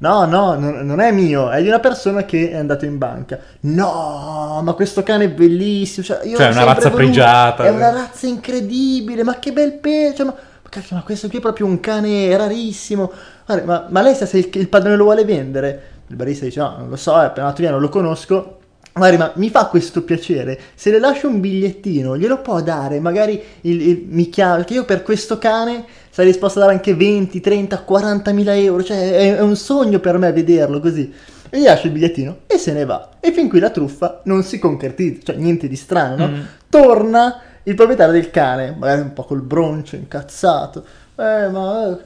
No, 0.01 0.23
no, 0.25 0.53
non, 0.57 0.85
non 0.85 0.99
è 1.01 1.11
mio, 1.11 1.49
è 1.49 1.61
di 1.61 1.67
una 1.67 1.79
persona 1.79 2.23
che 2.23 2.51
è 2.51 2.55
andato 2.55 2.85
in 2.85 2.97
banca. 2.97 3.37
No, 3.61 4.61
ma 4.63 4.73
questo 4.73 5.03
cane 5.03 5.25
è 5.25 5.29
bellissimo. 5.29 6.05
Cioè, 6.05 6.25
io 6.25 6.37
Cioè, 6.37 6.47
l'ho 6.47 6.53
una 6.53 6.63
razza 6.63 6.89
voluto. 6.89 6.95
pregiata. 6.95 7.65
È 7.65 7.69
una 7.69 7.91
razza 7.91 8.25
incredibile, 8.27 9.23
ma 9.23 9.39
che 9.39 9.51
bel 9.51 9.73
pelo. 9.73 10.13
Cioè, 10.15 10.25
ma, 10.25 10.33
ma 10.63 10.69
cacchio, 10.69 10.95
ma 10.95 11.03
questo 11.03 11.27
qui 11.27 11.39
è 11.39 11.41
proprio 11.41 11.65
un 11.65 11.79
cane 11.81 12.35
rarissimo. 12.37 13.11
Guarda, 13.45 13.65
ma, 13.65 13.85
ma 13.89 14.01
lei 14.01 14.15
sa 14.15 14.25
se 14.25 14.37
il, 14.37 14.49
il 14.53 14.69
padrone 14.69 14.95
lo 14.95 15.03
vuole 15.03 15.25
vendere? 15.25 15.81
Il 16.07 16.15
barista 16.15 16.45
dice: 16.45 16.59
No, 16.61 16.75
non 16.77 16.89
lo 16.89 16.95
so, 16.95 17.19
è 17.19 17.25
appena 17.25 17.47
nato 17.47 17.61
via, 17.61 17.71
non 17.71 17.81
lo 17.81 17.89
conosco. 17.89 18.58
Guardi, 18.99 19.17
ma 19.17 19.31
mi 19.35 19.49
fa 19.49 19.65
questo 19.65 20.03
piacere. 20.03 20.59
Se 20.75 20.91
le 20.91 20.99
lascio 20.99 21.27
un 21.27 21.39
bigliettino, 21.39 22.17
glielo 22.17 22.39
può 22.41 22.61
dare. 22.61 22.99
Magari 22.99 23.41
il- 23.61 23.81
il- 23.81 24.05
mi 24.07 24.29
chiama. 24.29 24.55
Perché 24.57 24.73
io 24.75 24.85
per 24.85 25.01
questo 25.03 25.37
cane 25.39 25.85
sarei 26.11 26.31
disposto 26.31 26.59
a 26.59 26.63
dare 26.63 26.73
anche 26.75 26.93
20, 26.93 27.39
30, 27.39 27.79
40 27.79 28.31
mila 28.31 28.55
euro. 28.55 28.83
Cioè, 28.83 29.11
è, 29.11 29.35
è 29.37 29.41
un 29.41 29.55
sogno 29.55 29.99
per 29.99 30.17
me 30.17 30.31
vederlo 30.31 30.79
così. 30.79 31.11
E 31.49 31.59
gli 31.59 31.63
lascio 31.63 31.87
il 31.87 31.93
bigliettino 31.93 32.37
e 32.45 32.57
se 32.59 32.73
ne 32.73 32.85
va. 32.85 33.09
E 33.19 33.31
fin 33.31 33.49
qui 33.49 33.59
la 33.59 33.71
truffa 33.71 34.21
non 34.25 34.43
si 34.43 34.59
concretizza. 34.59 35.31
Cioè, 35.33 35.41
niente 35.41 35.67
di 35.67 35.75
strano, 35.75 36.15
no? 36.15 36.27
Mm. 36.27 36.39
Torna 36.69 37.41
il 37.63 37.73
proprietario 37.75 38.13
del 38.13 38.29
cane, 38.29 38.75
magari 38.77 39.01
un 39.01 39.13
po' 39.13 39.23
col 39.23 39.41
broncio, 39.41 39.95
incazzato. 39.95 40.83
Eh, 41.15 41.47
ma. 41.49 41.97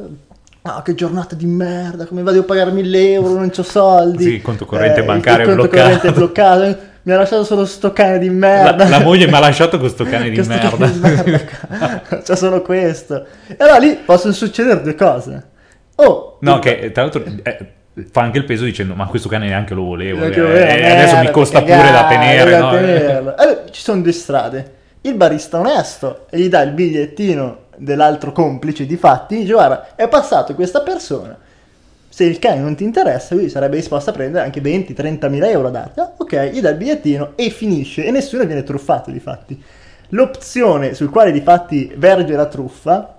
Ah, 0.66 0.82
che 0.82 0.96
giornata 0.96 1.36
di 1.36 1.46
merda, 1.46 2.06
come 2.06 2.24
vado 2.24 2.40
a 2.40 2.44
pagare 2.44 2.72
1000 2.72 3.12
euro, 3.12 3.34
non 3.34 3.50
c'ho 3.50 3.64
soldi. 3.64 4.24
Sì, 4.24 4.34
il 4.36 4.42
conto 4.42 4.66
corrente 4.66 5.02
il- 5.02 5.06
bancario 5.06 5.46
il 5.46 5.52
è 5.52 5.56
conto 5.56 5.68
bloccato. 5.68 5.84
corrente 5.84 6.08
è 6.08 6.12
bloccato. 6.14 6.78
Mi 7.02 7.12
ha 7.12 7.18
lasciato 7.18 7.44
solo 7.44 7.66
sto 7.66 7.92
cane 7.92 8.18
di 8.18 8.28
la, 8.28 8.34
merda. 8.34 8.88
la 8.88 9.00
moglie 9.02 9.28
mi 9.28 9.34
ha 9.34 9.40
lasciato 9.40 9.78
questo 9.78 10.06
cane 10.10 10.30
di 10.30 10.36
Questo 10.36 10.54
merda. 10.54 10.70
cane 10.78 10.92
di 10.94 11.00
merda. 11.02 12.02
C'è 12.24 12.36
solo 12.38 12.62
questo. 12.62 13.26
E 13.46 13.56
allora 13.58 13.78
lì 13.80 13.98
possono 14.06 14.32
succedere 14.32 14.82
due 14.82 14.96
cose. 14.96 15.44
O 15.96 16.38
No, 16.40 16.60
che 16.60 16.92
tra 16.94 17.02
l'altro 17.04 17.24
eh, 17.44 17.58
fa 18.10 18.22
anche 18.22 18.38
il 18.38 18.46
peso 18.46 18.64
dicendo 18.64 18.96
ma 18.96 19.06
questo 19.08 19.28
cane 19.28 19.48
neanche 19.48 19.74
lo 19.74 19.84
volevo. 19.84 20.24
Eh, 20.24 20.30
voleva 20.32 20.66
e 20.66 20.92
adesso 20.92 21.10
mi 21.16 21.24
merda, 21.24 21.32
costa 21.32 21.60
cagare, 21.60 21.82
pure 21.82 21.92
da 21.92 22.08
tenere. 22.08 22.52
da 22.52 22.60
no? 22.60 22.72
tenerlo. 22.72 23.34
Allora, 23.36 23.64
ci 23.70 23.82
sono 23.82 24.02
due 24.02 24.12
strade. 24.14 24.72
Il 25.02 25.16
barista 25.16 25.60
onesto 25.60 26.28
e 26.30 26.40
gli 26.40 26.48
dà 26.48 26.62
il 26.62 26.72
bigliettino 26.72 27.58
dell'altro 27.78 28.32
complice 28.32 28.86
di 28.86 28.98
fatti, 28.98 29.38
dice 29.40 29.54
guarda, 29.54 29.96
è 29.96 30.08
passato 30.08 30.54
questa 30.56 30.82
persona, 30.82 31.38
se 32.10 32.24
il 32.26 32.38
cane 32.40 32.60
non 32.62 32.76
ti 32.76 32.84
interessa, 32.84 33.34
lui 33.36 33.50
sarebbe 33.50 33.76
disposto 33.78 34.12
a 34.12 34.14
prendere 34.14 34.44
anche 34.46 34.62
20-30 34.62 35.30
mila 35.30 35.50
euro 35.50 35.68
a 35.70 35.72
darti. 35.72 36.00
Ah, 36.00 36.12
ok, 36.16 36.50
gli 36.52 36.62
dà 36.62 36.70
il 36.70 36.76
bigliettino 36.78 37.32
e 37.36 37.50
finisce, 37.50 38.06
e 38.06 38.12
nessuno 38.12 38.46
viene 38.46 38.64
truffato 38.64 39.10
di 39.10 39.20
fatti. 39.20 39.62
L'opzione 40.10 40.94
sul 40.94 41.10
quale 41.10 41.32
di 41.32 41.42
fatti 41.42 41.92
verge 41.96 42.36
la 42.36 42.46
truffa 42.46 43.16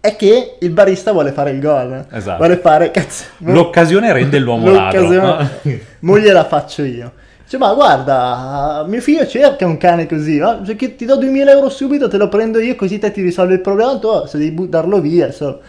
è 0.00 0.16
che 0.16 0.56
il 0.60 0.70
barista 0.70 1.12
vuole 1.12 1.30
fare 1.30 1.50
il 1.50 1.60
gol. 1.60 2.04
Esatto. 2.10 2.38
Vuole 2.38 2.56
fare, 2.56 2.90
cazzo, 2.90 3.24
L'occasione 3.38 4.12
rende 4.12 4.38
l'uomo 4.40 4.70
ladro. 4.72 5.02
l'occasione- 5.02 5.80
mo 6.00 6.18
gliela 6.18 6.44
faccio 6.44 6.82
io. 6.82 7.12
Dice, 7.46 7.58
ma 7.58 7.72
guarda, 7.74 8.84
mio 8.88 9.00
figlio 9.00 9.24
cerca 9.24 9.64
un 9.66 9.76
cane 9.76 10.08
così, 10.08 10.36
no? 10.36 10.64
Cioè, 10.66 10.96
ti 10.96 11.04
do 11.04 11.16
2000 11.16 11.52
euro 11.52 11.68
subito, 11.68 12.08
te 12.08 12.16
lo 12.16 12.28
prendo 12.28 12.58
io, 12.58 12.74
così 12.74 12.98
te 12.98 13.12
ti 13.12 13.22
risolve 13.22 13.54
il 13.54 13.60
problema, 13.60 13.96
tu 14.00 14.26
se 14.26 14.36
devi 14.36 14.50
buttarlo 14.50 15.00
via, 15.00 15.30
solo. 15.30 15.60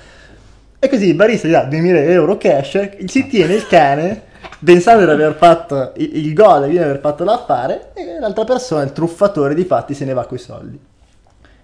E 0.80 0.90
così 0.90 1.10
il 1.10 1.14
barista 1.14 1.48
gli 1.48 1.52
dà 1.52 1.66
2000 1.66 2.00
euro 2.06 2.36
cash, 2.38 3.06
si 3.06 3.28
tiene 3.28 3.54
il 3.54 3.68
cane, 3.68 4.24
pensando 4.64 5.06
di 5.06 5.12
aver 5.12 5.36
fatto 5.36 5.92
il, 5.98 6.34
gol 6.34 6.64
e 6.64 6.70
di 6.70 6.80
aver 6.80 7.00
fatto 7.00 7.24
l'affare, 7.24 7.92
e 7.94 8.20
l'altra 8.20 8.44
persona, 8.44 8.82
il 8.82 8.92
truffatore, 8.92 9.54
di 9.54 9.64
fatti 9.64 9.94
se 9.94 10.04
ne 10.06 10.14
va 10.14 10.26
coi 10.26 10.40
soldi. 10.40 10.80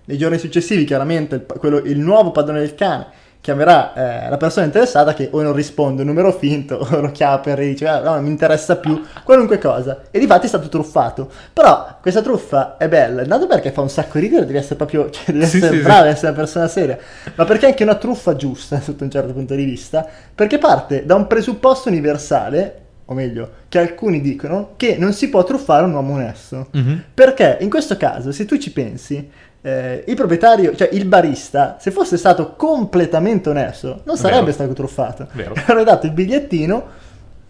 Nei 0.05 0.17
giorni 0.19 0.37
successivi, 0.37 0.83
chiaramente, 0.83 1.35
il, 1.37 1.45
quello- 1.57 1.79
il 1.79 1.97
nuovo 1.97 2.29
padrone 2.29 2.59
del 2.59 2.75
cane 2.75 3.07
chiamerà 3.43 3.93
eh, 4.25 4.29
la 4.29 4.37
persona 4.37 4.65
interessata 4.65 5.13
che 5.13 5.27
o 5.29 5.41
non 5.41 5.51
risponde 5.51 6.01
un 6.03 6.07
numero 6.07 6.31
finto 6.31 6.77
o 6.89 7.01
lo 7.01 7.11
chiama 7.11 7.39
per 7.39 7.59
e 7.59 7.65
dice 7.67 7.85
"Ah, 7.89 7.99
no, 7.99 8.13
non 8.13 8.23
mi 8.23 8.29
interessa 8.29 8.77
più, 8.77 9.01
qualunque 9.25 9.57
cosa. 9.57 10.03
E 10.11 10.17
di 10.17 10.25
fatti 10.27 10.45
è 10.45 10.47
stato 10.47 10.69
truffato. 10.69 11.29
Però 11.51 11.97
questa 12.01 12.21
truffa 12.21 12.77
è 12.77 12.87
bella, 12.87 13.21
intanto 13.21 13.45
perché 13.45 13.71
fa 13.73 13.81
un 13.81 13.89
sacco 13.89 14.17
ridere, 14.17 14.45
devi 14.45 14.57
essere 14.57 14.75
proprio, 14.75 15.09
cioè, 15.11 15.25
devi 15.33 15.45
Sì, 15.45 15.57
essere 15.57 15.75
sì, 15.77 15.83
bravo, 15.83 16.03
sì. 16.05 16.09
essere 16.11 16.27
una 16.27 16.37
persona 16.39 16.67
seria, 16.69 16.97
ma 17.35 17.43
perché 17.43 17.65
è 17.65 17.69
anche 17.69 17.83
una 17.83 17.95
truffa 17.95 18.35
giusta 18.37 18.79
sotto 18.81 19.03
un 19.03 19.11
certo 19.11 19.33
punto 19.33 19.55
di 19.55 19.65
vista, 19.65 20.07
perché 20.33 20.57
parte 20.57 21.05
da 21.05 21.15
un 21.15 21.27
presupposto 21.27 21.89
universale, 21.89 22.77
o 23.05 23.13
meglio, 23.13 23.49
che 23.67 23.77
alcuni 23.77 24.21
dicono, 24.21 24.69
che 24.77 24.95
non 24.97 25.11
si 25.11 25.27
può 25.29 25.43
truffare 25.43 25.83
un 25.83 25.93
uomo 25.93 26.13
onesto. 26.13 26.67
Mhm. 26.71 27.03
Perché 27.13 27.57
in 27.59 27.69
questo 27.69 27.97
caso, 27.97 28.31
se 28.31 28.45
tu 28.45 28.57
ci 28.57 28.71
pensi, 28.71 29.29
eh, 29.65 30.03
il 30.05 30.15
proprietario, 30.15 30.75
cioè 30.75 30.89
il 30.91 31.05
barista, 31.05 31.77
se 31.79 31.89
fosse 31.89 32.17
stato 32.17 32.53
completamente 32.55 33.49
onesto, 33.49 34.01
non 34.03 34.17
sarebbe 34.17 34.41
Vero. 34.41 34.51
stato 34.51 34.73
truffato. 34.73 35.27
Vero. 35.31 35.53
Avrebbe 35.65 35.85
dato 35.85 36.05
il 36.05 36.11
bigliettino 36.11 37.01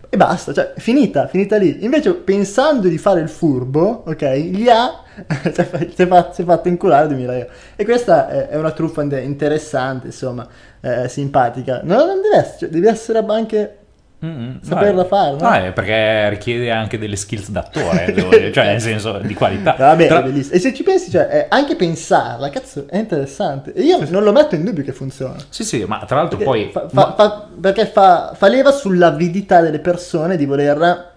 e 0.08 0.16
basta, 0.16 0.54
cioè 0.54 0.74
finita, 0.78 1.26
finita 1.26 1.58
lì. 1.58 1.84
Invece 1.84 2.14
pensando 2.14 2.88
di 2.88 3.00
fare 3.00 3.20
il 3.20 3.30
furbo, 3.30 4.04
ok, 4.06 4.32
gli 4.34 4.70
ha, 4.70 5.02
cioè, 5.42 5.52
si 5.92 6.02
è 6.04 6.08
fatto, 6.08 6.34
si 6.34 6.42
è 6.44 6.46
fatto 6.46 6.68
inculare 6.68 7.08
2000 7.08 7.36
euro. 7.36 7.50
E 7.76 7.84
questa 7.84 8.48
è, 8.50 8.56
una 8.58 8.72
truffa 8.72 9.02
in- 9.02 9.20
interessante, 9.24 10.08
insomma, 10.08 10.48
eh, 10.82 11.10
simpatica. 11.10 11.82
No, 11.84 12.06
non 12.06 12.22
deve 12.22 12.38
essere, 12.38 12.58
cioè, 12.60 12.70
devi 12.70 12.86
essere 12.86 13.26
anche... 13.28 13.78
Mm, 14.26 14.56
Saperla 14.62 15.04
fare, 15.04 15.36
no? 15.38 15.52
È 15.52 15.72
perché 15.74 16.30
richiede 16.30 16.72
anche 16.72 16.98
delle 16.98 17.18
skills 17.18 17.50
d'attore, 17.50 18.14
cioè 18.54 18.66
nel 18.68 18.80
senso 18.80 19.18
di 19.18 19.34
qualità. 19.34 19.76
Vabbè, 19.78 20.08
Tra-. 20.08 20.26
E 20.26 20.60
se 20.60 20.74
ci 20.74 20.82
pensi, 20.84 21.12
cioè, 21.12 21.48
anche 21.50 21.76
pensarla, 21.76 22.50
cazzo, 22.50 22.86
è 22.90 22.98
interessante. 22.98 23.74
E 23.74 23.82
io 23.82 24.00
non 24.10 24.24
lo 24.24 24.32
metto 24.32 24.56
in 24.56 24.64
dubbio 24.64 24.84
che 24.84 24.94
funziona. 24.94 25.36
Sì, 25.50 25.64
sì, 25.66 25.84
ma 25.86 26.04
tra 26.06 26.18
l'altro 26.18 26.38
Perché 26.38 26.52
poi... 26.52 26.70
fa, 26.72 26.88
fa- 26.88 27.14
fa- 27.18 27.48
perché 27.60 27.86
fa, 27.86 28.34
leva 28.48 28.72
sull'avidità 28.72 29.60
delle 29.60 29.80
persone 29.80 30.38
di 30.38 30.46
voler 30.46 31.12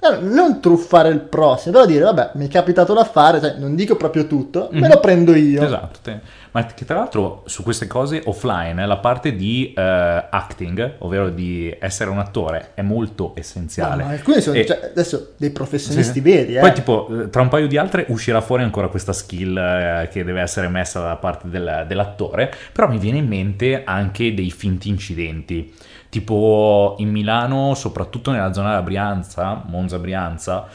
eh, 0.00 0.16
non 0.20 0.60
truffare 0.60 1.10
il 1.10 1.20
prossimo, 1.20 1.74
però 1.74 1.86
dire, 1.86 2.04
vabbè, 2.04 2.30
mi 2.34 2.46
è 2.46 2.48
capitato 2.48 2.94
l'affare, 2.94 3.40
cioè, 3.40 3.54
non 3.58 3.74
dico 3.74 3.96
proprio 3.96 4.26
tutto, 4.26 4.68
me 4.72 4.80
Mhm. 4.86 4.88
lo 4.92 5.00
prendo 5.00 5.34
io. 5.34 5.62
Esatto, 5.64 5.98
te- 6.02 6.20
ma 6.52 6.64
che 6.66 6.84
tra 6.84 6.96
l'altro 6.96 7.42
su 7.46 7.62
queste 7.62 7.86
cose 7.86 8.22
offline 8.24 8.84
la 8.86 8.96
parte 8.98 9.34
di 9.36 9.72
eh, 9.76 9.80
acting, 9.82 10.94
ovvero 10.98 11.28
di 11.30 11.74
essere 11.78 12.10
un 12.10 12.18
attore, 12.18 12.70
è 12.74 12.82
molto 12.82 13.24
No, 13.28 13.32
essenziale. 13.36 14.02
ma 14.04 14.10
alcuni 14.10 14.40
sono 14.40 14.56
E- 14.56 14.66
cioè, 14.66 14.80
adesso 14.90 15.34
dei 15.36 15.50
professionisti 15.50 16.12
Sì. 16.14 16.20
veri, 16.20 16.56
eh. 16.56 16.60
Poi 16.60 16.72
tipo 16.72 17.08
eh, 17.24 17.30
tra 17.30 17.42
un 17.42 17.48
paio 17.48 17.66
di 17.66 17.76
altre 17.76 18.06
uscirà 18.08 18.40
fuori 18.40 18.62
ancora 18.62 18.88
questa 18.88 19.12
skill 19.12 19.56
eh, 19.56 20.08
che 20.10 20.24
deve 20.24 20.40
essere 20.40 20.68
messa 20.68 21.00
da 21.00 21.16
parte 21.16 21.48
del- 21.48 21.84
dell'attore, 21.86 22.52
però 22.72 22.88
mi 22.88 22.98
viene 22.98 23.18
in 23.18 23.26
mente 23.26 23.82
anche 23.84 24.32
dei 24.34 24.50
finti 24.50 24.88
incidenti. 24.88 25.74
Tipo 26.10 26.94
in 26.98 27.10
Milano, 27.10 27.74
soprattutto 27.74 28.30
nella 28.30 28.52
zona 28.54 28.70
della 28.70 28.82
Brianza, 28.82 29.62
Monza 29.66 29.98
Brianza, 29.98 30.66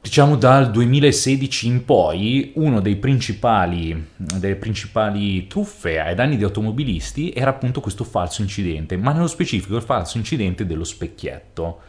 diciamo 0.00 0.36
dal 0.36 0.70
2016 0.70 1.66
in 1.66 1.84
poi, 1.84 2.52
principali, 2.96 4.08
delle 4.16 4.56
principali 4.56 5.46
truffe 5.46 5.98
ai 6.00 6.14
danni 6.14 6.36
di 6.36 6.44
automobilisti 6.44 7.32
era 7.32 7.50
appunto 7.50 7.80
questo 7.80 8.04
falso 8.04 8.42
incidente, 8.42 8.96
ma 8.96 9.12
nello 9.12 9.26
specifico 9.26 9.76
il 9.76 9.82
falso 9.82 10.16
incidente 10.16 10.66
dello 10.66 10.84
specchietto, 10.84 11.80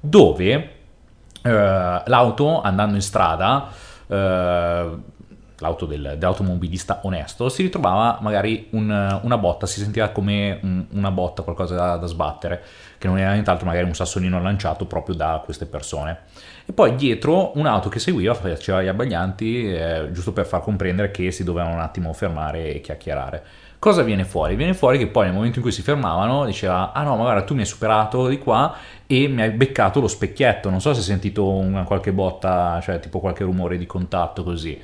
dove 0.00 0.72
eh, 1.42 1.50
l'auto 2.04 2.60
andando 2.62 2.96
in 2.96 3.00
strada, 3.02 3.68
eh, 4.08 4.96
l'auto 5.60 5.86
del- 5.86 6.14
dell'automobilista 6.18 7.00
onesto, 7.04 7.48
si 7.48 7.62
ritrovava 7.62 8.18
magari 8.20 8.66
un- 8.70 9.20
una 9.22 9.38
botta, 9.38 9.66
si 9.66 9.80
sentiva 9.80 10.08
come 10.08 10.58
un- 10.62 10.86
una 10.90 11.10
botta, 11.12 11.42
qualcosa 11.42 11.74
da, 11.76 11.96
da 11.96 12.06
sbattere, 12.06 12.62
che 12.98 13.06
non 13.06 13.18
era 13.18 13.32
nient'altro 13.32 13.66
magari 13.66 13.86
un 13.86 13.94
sassolino 13.94 14.40
lanciato 14.42 14.84
proprio 14.86 15.14
da 15.14 15.40
queste 15.44 15.66
persone. 15.66 16.18
E 16.68 16.74
poi 16.74 16.96
dietro 16.96 17.52
un'auto 17.56 17.88
che 17.88 17.98
seguiva, 17.98 18.34
faceva 18.34 18.82
gli 18.82 18.88
abbaglianti, 18.88 19.72
eh, 19.72 20.08
giusto 20.12 20.34
per 20.34 20.44
far 20.44 20.60
comprendere 20.60 21.10
che 21.10 21.30
si 21.30 21.42
dovevano 21.42 21.72
un 21.72 21.80
attimo 21.80 22.12
fermare 22.12 22.74
e 22.74 22.80
chiacchierare. 22.82 23.42
Cosa 23.78 24.02
viene 24.02 24.26
fuori? 24.26 24.54
Viene 24.54 24.74
fuori 24.74 24.98
che 24.98 25.06
poi 25.06 25.24
nel 25.24 25.34
momento 25.34 25.56
in 25.56 25.62
cui 25.62 25.72
si 25.72 25.80
fermavano 25.80 26.44
diceva 26.44 26.92
ah 26.92 27.02
no 27.04 27.16
ma 27.16 27.22
guarda 27.22 27.42
tu 27.42 27.54
mi 27.54 27.60
hai 27.60 27.66
superato 27.66 28.28
di 28.28 28.36
qua 28.36 28.76
e 29.06 29.28
mi 29.28 29.40
hai 29.40 29.50
beccato 29.50 29.98
lo 30.00 30.08
specchietto, 30.08 30.68
non 30.68 30.82
so 30.82 30.92
se 30.92 30.98
hai 30.98 31.06
sentito 31.06 31.48
una 31.48 31.84
qualche 31.84 32.12
botta, 32.12 32.78
cioè 32.82 33.00
tipo 33.00 33.18
qualche 33.18 33.44
rumore 33.44 33.78
di 33.78 33.86
contatto 33.86 34.44
così. 34.44 34.78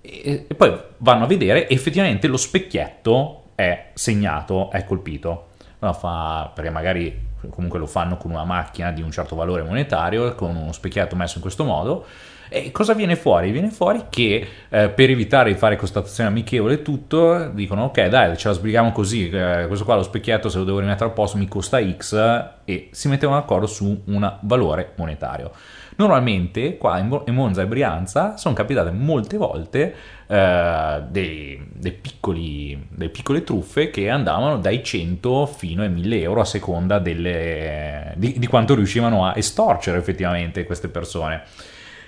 E, 0.00 0.46
e 0.48 0.54
poi 0.56 0.76
vanno 0.96 1.24
a 1.24 1.26
vedere 1.28 1.68
e 1.68 1.74
effettivamente 1.74 2.26
lo 2.26 2.38
specchietto 2.38 3.42
è 3.54 3.90
segnato, 3.94 4.68
è 4.72 4.84
colpito. 4.84 5.50
No, 5.78 5.92
fa, 5.92 6.50
perché 6.52 6.70
magari 6.70 7.28
comunque 7.48 7.78
lo 7.78 7.86
fanno 7.86 8.16
con 8.16 8.30
una 8.30 8.44
macchina 8.44 8.90
di 8.92 9.02
un 9.02 9.10
certo 9.10 9.34
valore 9.34 9.62
monetario, 9.62 10.34
con 10.34 10.54
uno 10.54 10.72
specchietto 10.72 11.16
messo 11.16 11.36
in 11.36 11.42
questo 11.42 11.64
modo. 11.64 12.06
E 12.52 12.72
cosa 12.72 12.94
viene 12.94 13.14
fuori? 13.14 13.52
Viene 13.52 13.70
fuori 13.70 14.06
che 14.10 14.46
eh, 14.68 14.88
per 14.88 15.08
evitare 15.08 15.52
di 15.52 15.58
fare 15.58 15.76
constatazione 15.76 16.28
amichevole 16.28 16.74
e 16.74 16.82
tutto, 16.82 17.48
dicono 17.50 17.84
ok 17.84 18.06
dai 18.06 18.36
ce 18.36 18.48
la 18.48 18.54
sbrighiamo 18.54 18.90
così, 18.90 19.30
eh, 19.30 19.66
questo 19.68 19.84
qua 19.84 19.94
lo 19.94 20.02
specchietto 20.02 20.48
se 20.48 20.58
lo 20.58 20.64
devo 20.64 20.80
rimettere 20.80 21.10
a 21.10 21.12
posto 21.12 21.38
mi 21.38 21.46
costa 21.46 21.80
X 21.80 22.50
e 22.64 22.88
si 22.90 23.06
mettevano 23.06 23.38
d'accordo 23.38 23.68
su 23.68 24.02
un 24.04 24.38
valore 24.40 24.94
monetario. 24.96 25.52
Normalmente 26.00 26.78
qua 26.78 26.98
in, 26.98 27.34
Monza 27.34 27.60
e 27.60 27.66
Brianza 27.66 28.38
sono 28.38 28.54
capitate 28.54 28.90
molte 28.90 29.36
volte 29.36 29.94
eh, 30.26 31.02
dei, 31.06 31.62
dei 31.74 31.92
piccoli, 31.92 32.86
delle 32.88 33.10
piccole 33.10 33.44
truffe 33.44 33.90
che 33.90 34.08
andavano 34.08 34.56
dai 34.56 34.82
100 34.82 35.44
fino 35.44 35.82
ai 35.82 35.90
1000 35.90 36.22
euro 36.22 36.40
a 36.40 36.46
seconda 36.46 36.98
delle- 36.98 38.14
di, 38.16 38.38
di 38.38 38.46
quanto 38.46 38.74
riuscivano 38.74 39.26
a 39.26 39.34
estorcere 39.36 39.98
effettivamente 39.98 40.64
queste 40.64 40.88
persone. 40.88 41.42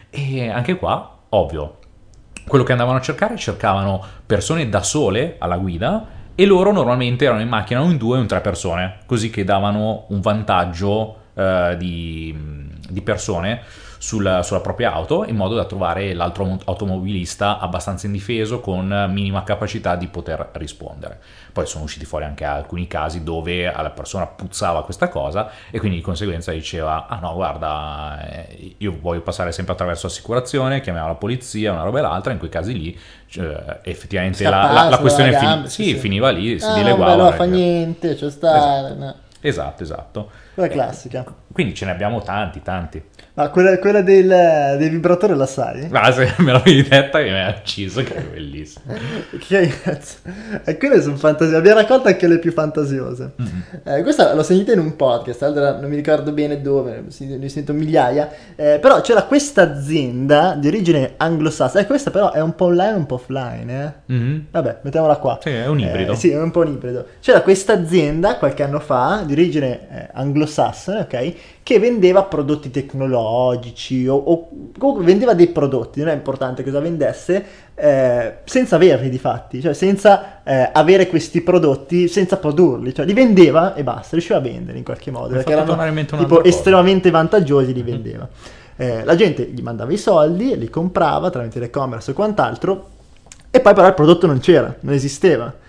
E 0.08 0.48
anche 0.48 0.76
qua, 0.76 1.18
ovvio, 1.28 1.76
quello 2.46 2.64
che 2.64 2.72
andavano 2.72 2.96
a 2.96 3.02
cercare, 3.02 3.36
cercavano 3.36 4.02
persone 4.24 4.70
da 4.70 4.82
sole 4.82 5.36
alla 5.38 5.58
guida 5.58 6.06
e 6.34 6.46
loro 6.46 6.72
normalmente 6.72 7.26
erano 7.26 7.42
in 7.42 7.48
macchina 7.48 7.82
in 7.82 7.98
due 7.98 8.16
o 8.16 8.20
in 8.22 8.26
tre 8.26 8.40
persone, 8.40 9.00
così 9.04 9.28
che 9.28 9.44
davano 9.44 10.06
un 10.08 10.20
vantaggio 10.22 11.16
eh, 11.34 11.76
di, 11.78 12.34
di 12.88 13.02
persone 13.02 13.60
sulla, 14.02 14.42
sulla 14.42 14.58
propria 14.58 14.92
auto 14.92 15.24
in 15.24 15.36
modo 15.36 15.54
da 15.54 15.64
trovare 15.64 16.12
l'altro 16.12 16.42
auto- 16.44 16.64
automobilista 16.66 17.60
abbastanza 17.60 18.06
indifeso 18.06 18.58
con 18.58 19.08
minima 19.12 19.44
capacità 19.44 19.94
di 19.94 20.08
poter 20.08 20.48
rispondere. 20.54 21.20
Poi 21.52 21.66
sono 21.66 21.84
usciti 21.84 22.04
fuori 22.04 22.24
anche 22.24 22.44
alcuni 22.44 22.88
casi 22.88 23.22
dove 23.22 23.72
alla 23.72 23.90
persona 23.90 24.26
puzzava 24.26 24.82
questa 24.82 25.08
cosa 25.08 25.50
e 25.70 25.78
quindi 25.78 25.98
di 25.98 26.02
conseguenza 26.02 26.50
diceva 26.50 27.06
ah 27.06 27.20
no 27.20 27.32
guarda 27.34 28.26
eh, 28.28 28.74
io 28.78 28.98
voglio 29.00 29.20
passare 29.20 29.52
sempre 29.52 29.74
attraverso 29.74 30.08
l'assicurazione, 30.08 30.80
chiamiamo 30.80 31.06
la 31.06 31.14
polizia, 31.14 31.70
una 31.70 31.82
roba 31.84 32.00
e 32.00 32.02
l'altra, 32.02 32.32
in 32.32 32.38
quei 32.38 32.50
casi 32.50 32.72
lì 32.76 32.98
cioè, 33.28 33.78
effettivamente 33.84 34.42
la, 34.42 34.72
la- 34.72 34.88
la 34.88 34.98
questione 34.98 35.30
la 35.30 35.38
fin- 35.38 35.48
gambe, 35.48 35.68
sì, 35.68 35.84
sì, 35.84 35.94
finiva 35.94 36.30
lì, 36.30 36.58
si 36.58 36.66
Ah, 36.66 36.74
dileguava. 36.74 37.12
allora 37.12 37.32
fa 37.36 37.44
niente, 37.44 38.16
c'è 38.16 38.28
sta... 38.30 38.56
Esatto. 38.56 38.94
no. 38.98 39.14
Esatto, 39.44 39.82
esatto. 39.82 40.30
Quella 40.54 40.68
classica. 40.68 41.24
Quindi 41.52 41.74
ce 41.74 41.84
ne 41.84 41.90
abbiamo 41.90 42.22
tanti, 42.22 42.62
tanti. 42.62 43.02
Ma 43.34 43.48
quella, 43.48 43.78
quella 43.78 44.02
del, 44.02 44.26
del 44.26 44.90
vibratore 44.90 45.34
la 45.34 45.46
sai? 45.46 45.88
Ma 45.88 46.12
se 46.12 46.34
me 46.38 46.52
l'avevi 46.52 46.82
detta 46.82 47.18
che 47.22 47.30
mi 47.30 47.40
ha 47.40 47.48
ucciso, 47.48 48.02
che 48.02 48.14
è 48.14 48.22
bellissimo. 48.22 48.84
Che 49.42 49.72
cazzo? 49.82 50.16
E 50.64 50.76
quelle 50.76 51.00
sono 51.00 51.16
fantasiose. 51.16 51.56
Abbiamo 51.56 51.80
raccolto 51.80 52.08
anche 52.08 52.26
le 52.26 52.38
più 52.38 52.52
fantasiose. 52.52 53.32
Mm-hmm. 53.40 53.98
Eh, 53.98 54.02
questa 54.02 54.34
l'ho 54.34 54.42
sentita 54.42 54.72
in 54.72 54.80
un 54.80 54.96
podcast, 54.96 55.42
allora 55.44 55.80
non 55.80 55.88
mi 55.88 55.96
ricordo 55.96 56.32
bene 56.32 56.60
dove, 56.60 57.04
ne 57.18 57.44
ho 57.46 57.48
sentito 57.48 57.72
migliaia. 57.72 58.30
Eh, 58.54 58.78
però 58.78 59.00
c'era 59.00 59.22
questa 59.22 59.62
azienda 59.62 60.54
di 60.54 60.68
origine 60.68 61.14
anglosassone. 61.16 61.84
E 61.84 61.86
questa 61.86 62.10
però 62.10 62.32
è 62.32 62.40
un 62.42 62.54
po' 62.54 62.66
online 62.66 62.92
e 62.92 62.96
un 62.96 63.06
po' 63.06 63.14
offline. 63.14 63.84
Eh? 64.06 64.12
Mhm. 64.12 64.46
Vabbè, 64.50 64.78
mettiamola 64.82 65.16
qua. 65.16 65.38
Sì, 65.40 65.48
è 65.48 65.66
un 65.66 65.80
ibrido. 65.80 66.12
Eh, 66.12 66.16
sì, 66.16 66.30
è 66.30 66.38
un 66.38 66.50
po' 66.50 66.60
un 66.60 66.68
ibrido. 66.68 67.06
C'era 67.20 67.40
questa 67.40 67.72
azienda 67.72 68.36
qualche 68.36 68.62
anno 68.62 68.78
fa 68.78 69.22
di 69.24 69.32
origine 69.32 69.88
eh, 69.90 70.08
anglosassone, 70.12 71.00
ok? 71.00 71.34
Che 71.64 71.78
vendeva 71.78 72.24
prodotti 72.24 72.70
tecnologici 72.70 74.08
o, 74.08 74.16
o 74.16 74.48
comunque 74.76 75.04
vendeva 75.04 75.32
dei 75.32 75.46
prodotti, 75.46 76.00
non 76.00 76.08
è 76.08 76.12
importante 76.12 76.64
cosa 76.64 76.80
vendesse, 76.80 77.44
eh, 77.76 78.38
senza 78.44 78.76
averli 78.76 79.08
di 79.08 79.18
fatti, 79.18 79.60
cioè 79.60 79.72
senza 79.72 80.42
eh, 80.42 80.70
avere 80.72 81.06
questi 81.06 81.40
prodotti, 81.40 82.08
senza 82.08 82.36
produrli, 82.38 82.92
cioè 82.92 83.06
li 83.06 83.12
vendeva 83.12 83.74
e 83.74 83.84
basta, 83.84 84.16
riusciva 84.16 84.38
a 84.38 84.40
vendere 84.42 84.76
in 84.76 84.84
qualche 84.84 85.12
modo, 85.12 85.28
Mi 85.28 85.34
perché 85.34 85.52
erano 85.52 85.76
tipo 86.18 86.42
estremamente 86.42 87.10
vantaggiosi, 87.10 87.72
li 87.72 87.82
vendeva. 87.82 88.28
Eh, 88.76 89.04
la 89.04 89.14
gente 89.14 89.44
gli 89.44 89.62
mandava 89.62 89.92
i 89.92 89.98
soldi, 89.98 90.58
li 90.58 90.68
comprava 90.68 91.30
tramite 91.30 91.60
l'e-commerce 91.60 92.10
o 92.10 92.14
quant'altro, 92.14 92.88
e 93.50 93.60
poi 93.60 93.74
però 93.74 93.86
il 93.86 93.94
prodotto 93.94 94.26
non 94.26 94.40
c'era, 94.40 94.74
non 94.80 94.94
esisteva. 94.94 95.60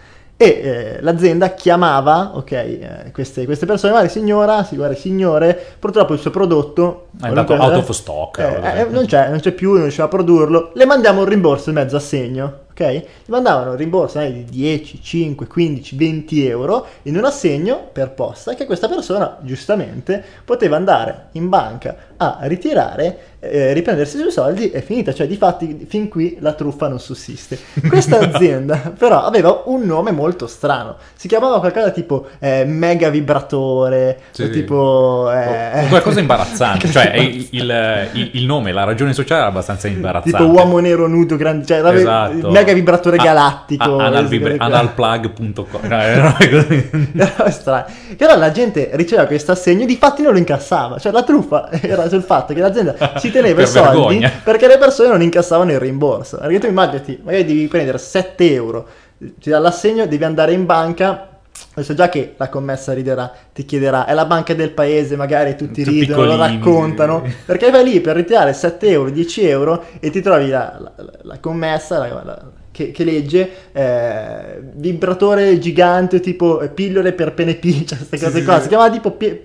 E 0.43 0.59
eh, 0.61 0.97
l'azienda 0.99 1.53
chiamava, 1.53 2.31
ok, 2.33 2.51
eh, 2.51 3.11
queste, 3.13 3.45
queste 3.45 3.65
persone, 3.65 3.93
guarda 3.93 4.09
signora, 4.09 4.65
sì, 4.65 4.75
guarda 4.75 4.93
signore, 4.93 5.57
purtroppo 5.79 6.11
il 6.11 6.19
suo 6.19 6.31
prodotto... 6.31 7.07
È 7.21 7.27
andato 7.27 7.53
out 7.53 7.75
of 7.77 7.89
stock. 7.91 8.39
eh, 8.39 8.81
eh, 8.81 8.85
non 8.89 9.05
c'è, 9.05 9.29
non 9.29 9.39
c'è 9.39 9.53
più, 9.53 9.71
non 9.71 9.83
riusciva 9.83 10.03
a 10.03 10.09
produrlo, 10.09 10.71
le 10.73 10.85
mandiamo 10.85 11.21
un 11.21 11.27
rimborso 11.27 11.69
in 11.69 11.75
mezzo 11.75 11.95
assegno, 11.95 12.63
ok? 12.71 12.91
Gli 12.91 13.03
mandavano 13.27 13.71
un 13.71 13.77
rimborso 13.77 14.19
eh, 14.19 14.33
di 14.33 14.43
10, 14.43 15.01
5, 15.01 15.47
15, 15.47 15.95
20 15.95 16.45
euro 16.45 16.87
in 17.03 17.15
un 17.15 17.23
assegno 17.23 17.87
per 17.89 18.11
posta 18.11 18.53
che 18.53 18.65
questa 18.65 18.89
persona 18.89 19.37
giustamente 19.43 20.21
poteva 20.43 20.75
andare 20.75 21.27
in 21.33 21.47
banca 21.47 21.95
a 22.17 22.39
ritirare, 22.41 23.32
eh, 23.51 23.73
riprendersi 23.73 24.15
i 24.15 24.19
suoi 24.19 24.31
soldi 24.31 24.71
e 24.71 24.81
finita, 24.81 25.13
cioè 25.13 25.27
di 25.27 25.35
fatti 25.37 25.85
fin 25.87 26.07
qui 26.09 26.37
la 26.39 26.53
truffa 26.53 26.87
non 26.87 26.99
sussiste. 26.99 27.57
Questa 27.87 28.19
azienda 28.33 28.93
però 28.97 29.23
aveva 29.23 29.63
un 29.65 29.83
nome 29.83 30.11
molto 30.11 30.47
strano, 30.47 30.95
si 31.15 31.27
chiamava 31.27 31.59
qualcosa 31.59 31.91
tipo 31.91 32.27
eh, 32.39 32.63
mega 32.65 33.09
vibratore, 33.09 34.19
Sì, 34.31 34.49
tipo... 34.49 35.29
eh, 35.31 35.85
qualcosa 35.89 36.19
imbarazzante, 36.19 36.87
cioè 36.91 37.15
il, 37.17 37.47
il- 37.51 38.29
il- 38.33 38.45
nome, 38.45 38.71
la 38.71 38.83
ragione 38.83 39.13
sociale 39.13 39.41
era 39.41 39.49
abbastanza 39.49 39.87
imbarazzante. 39.87 40.37
Tipo 40.37 40.49
uomo 40.51 40.79
nero 40.79 41.07
nudo, 41.07 41.35
grande, 41.37 41.65
cioè 41.65 41.81
Esatto. 41.93 42.49
mega 42.51 42.73
vibratore 42.73 43.17
A- 43.17 43.23
galattico. 43.23 43.97
analplug.com. 43.97 45.81
No, 45.93 45.99
era 45.99 46.35
così. 46.37 46.89
Era 47.15 47.49
strano. 47.51 47.85
Che 48.15 48.23
allora 48.23 48.39
la 48.39 48.51
gente 48.51 48.89
riceveva 48.93 49.27
questo 49.27 49.51
assegno 49.51 49.83
e 49.83 49.85
di 49.85 49.95
fatti 49.97 50.21
non 50.21 50.31
lo 50.33 50.37
incassava. 50.37 50.97
Cioè 50.97 51.11
la 51.11 51.23
truffa 51.23 51.69
era 51.71 52.07
sul 52.09 52.23
fatto 52.23 52.53
che 52.53 52.59
l'azienda 52.61 52.95
si 53.17 53.31
teneva 53.33 53.55
Per 53.55 53.63
i 53.63 53.67
soldi 53.67 53.87
vergogna. 53.89 54.31
perché 54.43 54.67
le 54.67 54.77
persone 54.77 55.09
non 55.09 55.21
incassavano 55.21 55.71
il 55.71 55.79
rimborso. 55.79 56.37
Perché 56.37 56.59
tu 56.59 56.67
immaginati, 56.67 57.19
magari 57.23 57.45
devi 57.45 57.67
prendere 57.67 57.97
7 57.97 58.53
euro, 58.53 58.87
ti 59.17 59.49
dà 59.49 59.59
l'assegno, 59.59 60.05
devi 60.07 60.23
andare 60.23 60.53
in 60.53 60.65
banca. 60.65 61.27
Adesso 61.75 61.93
già 61.93 62.09
che 62.09 62.33
la 62.37 62.49
commessa 62.49 62.93
riderà, 62.93 63.31
ti 63.53 63.65
chiederà, 63.65 64.05
è 64.05 64.13
la 64.13 64.25
banca 64.25 64.53
del 64.53 64.71
paese, 64.71 65.15
magari 65.15 65.55
tutti 65.55 65.83
Tutti 65.83 65.99
ridono, 65.99 66.25
lo 66.25 66.35
raccontano, 66.37 67.23
perché 67.45 67.69
vai 67.71 67.83
lì 67.83 67.99
per 68.01 68.15
ritirare 68.15 68.53
7 68.53 68.87
euro, 68.89 69.09
10 69.09 69.47
euro 69.47 69.83
e 69.99 70.09
ti 70.09 70.21
trovi 70.21 70.49
la, 70.49 70.77
la- 70.79 70.91
la 71.21 71.39
commessa 71.39 71.97
la- 71.97 72.41
che, 72.73 72.89
che 72.89 73.03
legge 73.03 73.49
eh, 73.71 74.61
vibratore 74.73 75.59
gigante 75.59 76.19
tipo 76.19 76.59
eh, 76.59 76.69
pillole 76.69 77.13
per 77.13 77.33
PNP, 77.33 77.85
cioè 77.85 77.97
queste 77.99 78.17
cose 78.17 78.39
sì, 78.39 78.43
qua, 78.43 78.55
sì. 78.55 78.63
si 78.63 78.67
chiamava 78.69 78.91
tipo 78.91 79.11
pi- 79.11 79.39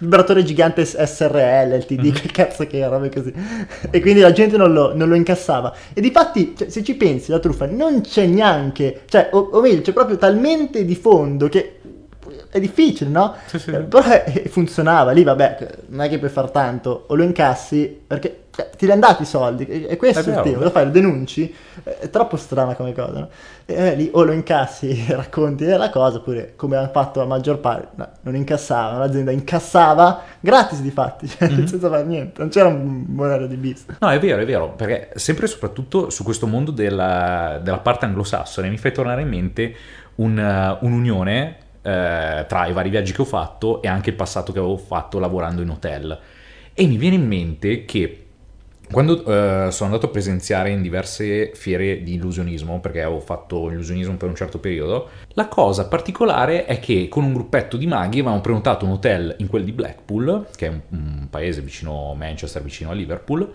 vibratore 0.00 0.42
gigante 0.42 0.84
SRL, 0.84 1.76
LTD, 1.78 2.12
che 2.12 2.28
cazzo 2.32 2.66
che 2.66 2.78
era, 2.78 2.88
robe 2.88 3.10
così. 3.10 3.32
E 3.90 4.00
quindi 4.00 4.20
la 4.20 4.32
gente 4.32 4.56
non 4.56 4.72
lo, 4.72 4.94
non 4.94 5.08
lo 5.08 5.14
incassava. 5.14 5.72
E 5.94 6.00
di 6.00 6.10
fatti, 6.10 6.54
cioè, 6.56 6.68
se 6.68 6.82
ci 6.82 6.96
pensi, 6.96 7.30
la 7.30 7.38
truffa 7.38 7.66
non 7.66 8.00
c'è 8.00 8.26
neanche, 8.26 9.02
cioè, 9.06 9.28
o, 9.32 9.50
o 9.52 9.60
meglio, 9.60 9.80
c'è 9.80 9.92
proprio 9.92 10.16
talmente 10.16 10.84
di 10.84 10.96
fondo 10.96 11.48
che 11.48 11.78
è 12.54 12.60
difficile, 12.60 13.10
no? 13.10 13.34
Sì, 13.46 13.58
sì. 13.58 13.70
Eh, 13.72 13.80
Però 13.80 14.00
funzionava, 14.46 15.10
lì 15.10 15.24
vabbè, 15.24 15.68
non 15.88 16.02
è 16.02 16.08
che 16.08 16.18
puoi 16.20 16.30
far 16.30 16.52
tanto, 16.52 17.06
o 17.08 17.16
lo 17.16 17.24
incassi, 17.24 18.02
perché 18.06 18.44
cioè, 18.54 18.70
ti 18.76 18.88
hanno 18.88 19.00
dati 19.00 19.22
i 19.22 19.26
soldi, 19.26 19.66
e, 19.66 19.86
e 19.88 19.96
questo 19.96 20.20
È 20.20 20.32
è, 20.32 20.36
il 20.36 20.40
tema, 20.42 20.62
lo 20.62 20.70
fai, 20.70 20.84
lo 20.84 20.92
denunci, 20.92 21.52
è 21.82 22.08
troppo 22.10 22.36
strana 22.36 22.76
come 22.76 22.92
cosa, 22.92 23.18
no? 23.18 23.28
E, 23.66 23.74
eh, 23.74 23.94
lì 23.96 24.08
o 24.12 24.22
lo 24.22 24.30
incassi, 24.30 25.04
racconti 25.10 25.64
la 25.66 25.90
cosa, 25.90 26.18
oppure 26.18 26.52
come 26.54 26.76
hanno 26.76 26.90
fatto 26.92 27.18
la 27.18 27.26
maggior 27.26 27.58
parte, 27.58 27.88
no, 27.96 28.08
non 28.20 28.36
incassava, 28.36 28.98
l'azienda 28.98 29.32
incassava 29.32 30.22
gratis 30.38 30.80
di 30.80 30.92
fatti, 30.92 31.26
cioè, 31.26 31.48
Mhm. 31.50 31.66
senza 31.66 31.88
fare 31.88 32.04
niente, 32.04 32.34
non 32.38 32.50
c'era 32.50 32.68
un 32.68 33.04
modello 33.08 33.48
di 33.48 33.56
business. 33.56 33.96
No, 33.98 34.10
è 34.10 34.18
vero, 34.20 34.40
è 34.40 34.44
vero, 34.46 34.70
perché 34.76 35.10
sempre 35.16 35.46
e 35.46 35.48
soprattutto 35.48 36.08
su 36.10 36.22
questo 36.22 36.46
mondo 36.46 36.70
della, 36.70 37.58
della 37.60 37.78
parte 37.78 38.04
anglosassone 38.04 38.68
mi 38.68 38.78
fai 38.78 38.92
tornare 38.92 39.22
in 39.22 39.28
mente 39.28 39.74
un, 40.16 40.38
uh, 40.80 40.84
un'unione 40.86 41.56
eh, 41.84 42.44
tra 42.48 42.66
i 42.66 42.72
vari 42.72 42.88
viaggi 42.88 43.12
che 43.12 43.20
ho 43.20 43.26
fatto 43.26 43.82
e 43.82 43.88
anche 43.88 44.10
il 44.10 44.16
passato 44.16 44.52
che 44.52 44.58
avevo 44.58 44.78
fatto 44.78 45.18
lavorando 45.18 45.60
in 45.60 45.68
hotel. 45.68 46.18
E 46.72 46.86
mi 46.86 46.96
viene 46.96 47.16
in 47.16 47.26
mente 47.26 47.84
che 47.84 48.20
quando 48.90 49.24
eh, 49.24 49.70
sono 49.70 49.90
andato 49.90 50.06
a 50.06 50.10
presenziare 50.10 50.70
in 50.70 50.82
diverse 50.82 51.52
fiere 51.54 52.02
di 52.02 52.14
illusionismo, 52.14 52.80
perché 52.80 53.02
avevo 53.02 53.20
fatto 53.20 53.70
illusionismo 53.70 54.16
per 54.16 54.28
un 54.28 54.34
certo 54.34 54.58
periodo, 54.58 55.08
la 55.28 55.48
cosa 55.48 55.88
particolare 55.88 56.66
è 56.66 56.78
che 56.80 57.08
con 57.08 57.24
un 57.24 57.32
gruppetto 57.32 57.76
di 57.76 57.86
maghi 57.86 58.20
avevamo 58.20 58.40
prenotato 58.40 58.84
un 58.84 58.92
hotel 58.92 59.34
in 59.38 59.48
quel 59.48 59.64
di 59.64 59.72
Blackpool, 59.72 60.46
che 60.54 60.66
è 60.66 60.68
un, 60.68 60.80
un 60.90 61.26
paese 61.30 61.60
vicino 61.60 62.12
a 62.12 62.14
Manchester, 62.14 62.62
vicino 62.62 62.90
a 62.90 62.94
Liverpool, 62.94 63.52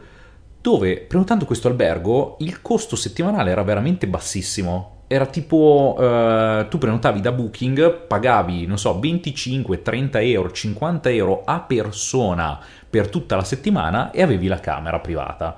dove 0.61 0.97
prenotando 0.97 1.45
questo 1.45 1.67
albergo 1.67 2.35
il 2.39 2.61
costo 2.61 2.95
settimanale 2.95 3.51
era 3.51 3.63
veramente 3.63 4.07
bassissimo. 4.07 4.97
Era 5.07 5.25
tipo, 5.25 5.97
eh, 5.99 6.67
tu 6.69 6.77
prenotavi 6.77 7.19
da 7.19 7.31
Booking, 7.31 8.05
pagavi, 8.05 8.67
non 8.67 8.77
so, 8.77 8.99
25, 8.99 9.81
30 9.81 10.21
euro, 10.21 10.51
50 10.51 11.09
euro 11.09 11.41
a 11.45 11.61
persona 11.61 12.59
per 12.87 13.09
tutta 13.09 13.35
la 13.35 13.43
settimana 13.43 14.11
e 14.11 14.21
avevi 14.21 14.47
la 14.47 14.59
camera 14.59 14.99
privata. 14.99 15.55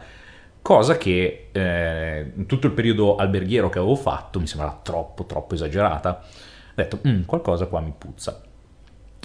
Cosa 0.61 0.95
che 0.95 1.49
eh, 1.51 2.31
in 2.35 2.45
tutto 2.45 2.67
il 2.67 2.73
periodo 2.73 3.15
alberghiero 3.15 3.67
che 3.69 3.79
avevo 3.79 3.95
fatto 3.95 4.39
mi 4.39 4.47
sembrava 4.47 4.79
troppo, 4.81 5.25
troppo 5.25 5.55
esagerata. 5.55 6.21
Ho 6.21 6.73
detto, 6.75 6.99
"Mm, 7.05 7.23
qualcosa 7.23 7.65
qua 7.65 7.81
mi 7.81 7.93
puzza. 7.97 8.41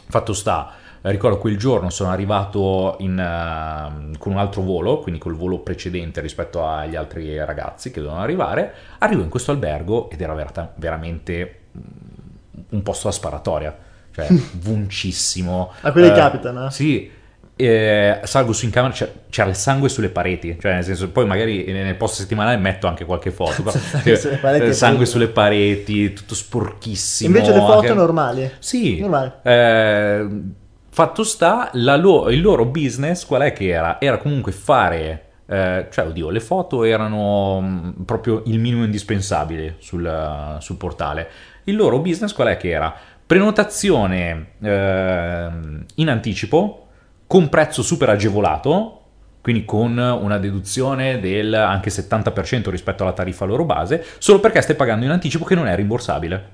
Fatto 0.09 0.33
sta, 0.33 0.73
ricordo 1.03 1.39
quel 1.39 1.57
giorno 1.57 1.91
sono 1.91 2.11
arrivato 2.11 2.97
in, 3.01 3.19
eh, 3.19 4.17
con 4.19 4.33
un 4.33 4.39
altro 4.39 4.63
volo, 4.63 4.99
quindi 5.01 5.21
col 5.21 5.35
volo 5.37 5.59
precedente 5.61 6.21
rispetto 6.21 6.67
agli 6.67 6.97
altri 6.97 7.37
ragazzi 7.45 7.91
che 7.91 8.01
dovevano 8.01 8.23
arrivare. 8.25 8.73
Arrivo 8.99 9.23
in 9.23 9.29
questo 9.29 9.51
albergo 9.53 10.11
ed 10.11 10.21
era 10.21 10.35
vera- 10.35 10.73
veramente 10.77 11.59
mm, 11.77 11.81
un 12.71 12.83
posto 12.83 13.09
a 13.09 13.13
sparatoria, 13.13 13.77
cioè 14.13 14.27
vuncissimo. 14.61 15.73
A 15.83 15.93
quelli 15.93 16.09
Eh, 16.09 16.13
capita, 16.13 16.51
no? 16.51 16.71
Sì. 16.71 17.11
eh, 17.59 18.21
salgo 18.25 18.53
su 18.53 18.67
in 18.67 18.71
camera, 18.71 18.93
c'era 19.31 19.49
il 19.49 19.55
sangue 19.57 19.89
sulle 19.89 20.11
pareti, 20.11 20.59
cioè 20.61 20.75
nel 20.75 20.85
senso, 20.85 21.09
poi 21.11 21.25
magari 21.25 21.65
nel 21.73 21.95
post 21.95 22.17
settimanale 22.17 22.57
metto 22.59 22.87
anche 22.87 23.05
qualche 23.07 23.31
foto, 23.31 23.63
però, 23.63 23.71
Sangue 23.79 24.17
sulle 24.17 24.37
pareti 24.37 24.65
eh, 24.67 24.73
sangue 24.75 25.07
sulle 25.07 25.29
pareti, 25.29 26.13
tutto 26.13 26.35
sporchissimo. 26.35 27.35
Invece 27.35 27.53
le 27.55 27.61
foto 27.61 27.73
anche- 27.79 27.95
normali. 27.95 28.51
sì, 28.59 29.01
Normali. 29.01 29.33
eh, 29.43 30.29
fatto 30.97 31.25
sta, 31.25 31.69
la 31.75 31.95
lo- 31.97 32.31
il 32.31 32.41
loro 32.41 32.65
business 32.65 33.27
qual 33.27 33.43
è 33.43 33.53
che 33.53 33.69
era? 33.69 34.01
Era 34.01 34.17
comunque 34.17 34.51
fare, 34.51 35.25
eh, 35.45 35.89
cioè 35.91 36.07
oddio, 36.07 36.31
le 36.31 36.41
foto 36.41 36.85
erano 36.85 37.61
mh, 37.61 38.05
proprio 38.07 38.43
il 38.47 38.59
minimo 38.59 38.83
indispensabile 38.83 39.75
sul, 39.77 40.57
sul 40.59 40.77
portale. 40.79 41.29
Il 41.65 41.77
loro 41.77 41.99
business 41.99 42.33
qual 42.33 42.49
è 42.49 42.57
che 42.57 42.71
era? 42.71 42.95
Prenotazione 43.27 44.53
eh, 44.59 45.49
in 45.97 46.09
anticipo 46.09 46.87
con 47.27 47.51
prezzo 47.51 47.83
super 47.83 48.09
agevolato, 48.09 49.01
quindi 49.43 49.67
con 49.67 49.99
una 49.99 50.39
deduzione 50.39 51.21
del 51.21 51.53
anche 51.53 51.91
70% 51.91 52.71
rispetto 52.71 53.03
alla 53.03 53.13
tariffa 53.13 53.45
loro 53.45 53.67
base, 53.67 54.03
solo 54.17 54.41
perché 54.41 54.63
stai 54.63 54.77
pagando 54.77 55.05
in 55.05 55.11
anticipo 55.11 55.45
che 55.45 55.55
non 55.55 55.67
è 55.67 55.77
rimborsabile. 55.77 56.49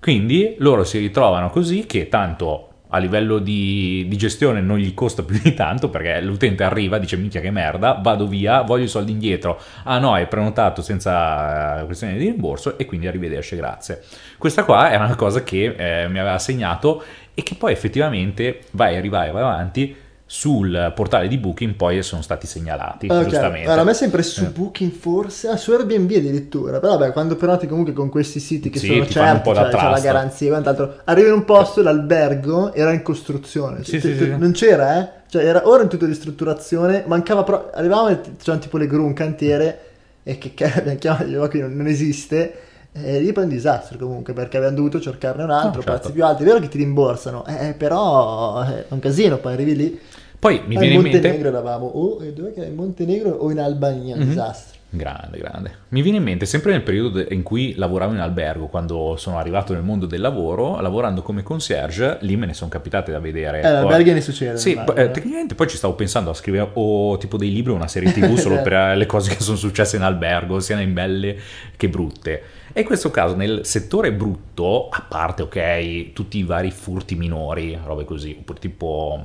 Quindi 0.00 0.54
loro 0.60 0.82
si 0.84 0.96
ritrovano 0.98 1.50
così 1.50 1.84
che 1.84 2.08
tanto 2.08 2.67
a 2.88 2.98
livello 2.98 3.38
di, 3.38 4.06
di 4.08 4.16
gestione 4.16 4.60
non 4.60 4.78
gli 4.78 4.94
costa 4.94 5.22
più 5.22 5.38
di 5.42 5.54
tanto 5.54 5.90
perché 5.90 6.20
l'utente 6.20 6.62
arriva, 6.62 6.98
dice 6.98 7.16
minchia 7.16 7.40
che 7.40 7.50
merda, 7.50 7.98
vado 8.02 8.26
via, 8.26 8.62
voglio 8.62 8.84
i 8.84 8.88
soldi 8.88 9.12
indietro. 9.12 9.60
Ah 9.84 9.98
no, 9.98 10.12
hai 10.12 10.26
prenotato 10.26 10.82
senza 10.82 11.80
eh, 11.80 11.84
questione 11.84 12.16
di 12.16 12.26
rimborso 12.26 12.78
e 12.78 12.86
quindi 12.86 13.06
arrivederci, 13.06 13.56
grazie. 13.56 14.02
Questa 14.38 14.64
qua 14.64 14.90
era 14.90 15.04
una 15.04 15.16
cosa 15.16 15.42
che 15.42 15.74
eh, 15.76 16.08
mi 16.08 16.18
aveva 16.18 16.38
segnato 16.38 17.02
e 17.34 17.42
che 17.42 17.54
poi 17.54 17.72
effettivamente 17.72 18.60
vai, 18.72 18.96
arrivai, 18.96 19.30
vai 19.30 19.42
avanti, 19.42 19.94
sul 20.30 20.92
portale 20.94 21.26
di 21.26 21.38
Booking 21.38 21.72
poi 21.74 22.02
sono 22.02 22.20
stati 22.20 22.46
segnalati, 22.46 23.06
Ok, 23.08 23.22
giustamente. 23.22 23.66
Allora, 23.66 23.80
a 23.80 23.84
me 23.84 23.94
sempre 23.94 24.22
su 24.22 24.44
Eh. 24.44 24.48
Booking 24.50 24.92
forse, 24.92 25.48
ah, 25.48 25.56
su 25.56 25.72
Airbnb 25.72 26.10
addirittura, 26.10 26.80
però 26.80 26.98
vabbè, 26.98 27.12
quando 27.12 27.34
prenoti 27.36 27.66
comunque 27.66 27.94
con 27.94 28.10
questi 28.10 28.38
siti 28.38 28.68
che 28.68 28.78
Sì, 28.78 28.88
sono 28.88 29.06
certi, 29.06 29.54
cioè, 29.54 29.68
c'è 29.70 29.88
la 29.88 30.00
garanzia 30.00 30.48
quant'altro, 30.50 30.96
arrivi 31.04 31.28
in 31.28 31.34
un 31.34 31.44
posto, 31.46 31.80
l'albergo 31.82 32.74
era 32.74 32.92
in 32.92 33.00
costruzione, 33.02 33.82
Cioè, 33.82 34.00
sì, 34.00 34.16
tu- 34.18 34.24
sì. 34.24 34.36
non 34.36 34.52
c'era 34.52 34.98
eh, 35.00 35.08
cioè 35.28 35.44
era 35.44 35.66
ora 35.66 35.82
in 35.82 35.88
tutto 35.88 36.04
di 36.04 36.10
ristrutturazione, 36.10 37.04
mancava 37.06 37.42
però, 37.44 37.70
arrivavamo 37.72 38.20
c'erano 38.38 38.60
tipo 38.62 38.76
le 38.76 38.86
gru, 38.86 39.04
un 39.06 39.14
cantiere, 39.14 39.80
e 40.22 40.36
che 40.36 40.52
che 40.52 40.64
abbiamo 40.72 40.98
chiamato, 40.98 41.48
qui 41.48 41.60
non, 41.60 41.74
non 41.74 41.86
esiste, 41.86 42.54
e 43.02 43.20
lì 43.20 43.32
poi 43.32 43.44
è 43.44 43.46
un 43.46 43.52
disastro 43.52 43.98
comunque, 43.98 44.32
perché 44.32 44.56
abbiamo 44.56 44.76
dovuto 44.76 45.00
cercarne 45.00 45.42
un 45.44 45.50
altro, 45.50 45.68
Ah, 45.80 45.84
certo. 45.84 45.90
prezzi 45.92 46.12
più 46.12 46.24
alti, 46.24 46.42
è 46.42 46.46
vero 46.46 46.58
che 46.60 46.68
ti 46.68 46.78
rimborsano, 46.78 47.44
eh, 47.46 47.74
però 47.76 48.62
è 48.62 48.84
un 48.88 48.98
casino, 48.98 49.38
poi 49.38 49.52
arrivi 49.54 49.76
lì, 49.76 50.00
Poi 50.38 50.62
mi 50.66 50.76
Ah, 50.76 50.78
viene 50.78 50.94
in 50.94 51.00
in 51.00 51.02
mente... 51.02 51.18
Montenegro 51.18 51.48
eravamo, 51.48 51.86
o 51.86 52.22
in 52.22 52.74
Montenegro 52.76 53.30
o 53.30 53.50
in 53.50 53.58
Albania, 53.58 54.14
un 54.14 54.20
Mhm. 54.22 54.28
disastro. 54.28 54.76
Grande, 54.90 55.36
grande. 55.36 55.70
Mi 55.88 56.00
viene 56.00 56.16
in 56.16 56.22
mente 56.22 56.46
sempre 56.46 56.70
nel 56.70 56.82
periodo 56.82 57.22
in 57.28 57.42
cui 57.42 57.74
lavoravo 57.74 58.14
in 58.14 58.20
albergo, 58.20 58.68
quando 58.68 59.16
sono 59.18 59.36
arrivato 59.36 59.74
nel 59.74 59.82
mondo 59.82 60.06
del 60.06 60.20
lavoro, 60.22 60.80
lavorando 60.80 61.20
come 61.22 61.42
concierge, 61.42 62.18
lì 62.20 62.36
me 62.36 62.46
ne 62.46 62.54
sono 62.54 62.70
capitate 62.70 63.10
da 63.12 63.18
vedere. 63.18 63.58
Eh, 63.58 63.62
Poi- 63.62 63.72
alberghi 63.74 64.12
ne 64.12 64.20
succede. 64.22 64.56
Sì, 64.56 64.70
immagino, 64.72 64.96
eh, 64.96 65.02
eh. 65.02 65.10
tecnicamente 65.10 65.54
poi 65.56 65.66
ci 65.68 65.76
stavo 65.76 65.92
pensando 65.94 66.30
a 66.30 66.34
scrivere 66.34 66.70
o 66.72 67.18
tipo 67.18 67.36
dei 67.36 67.52
libri 67.52 67.72
o 67.72 67.74
una 67.74 67.88
serie 67.88 68.12
tv 68.12 68.34
solo 68.38 68.62
per 68.62 68.72
eh, 68.72 68.96
le 68.96 69.04
cose 69.06 69.34
che 69.34 69.42
sono 69.42 69.56
successe 69.58 69.96
in 69.96 70.02
albergo, 70.02 70.58
sia 70.60 70.80
in 70.80 70.94
belle 70.94 71.36
che 71.76 71.88
brutte. 71.88 72.42
E 72.78 72.82
in 72.82 72.86
questo 72.86 73.10
caso 73.10 73.34
nel 73.34 73.66
settore 73.66 74.12
brutto, 74.12 74.88
a 74.88 75.02
parte 75.02 75.42
ok, 75.42 76.12
tutti 76.12 76.38
i 76.38 76.44
vari 76.44 76.70
furti 76.70 77.16
minori, 77.16 77.76
robe 77.84 78.04
così, 78.04 78.36
oppure 78.38 78.60
tipo 78.60 79.20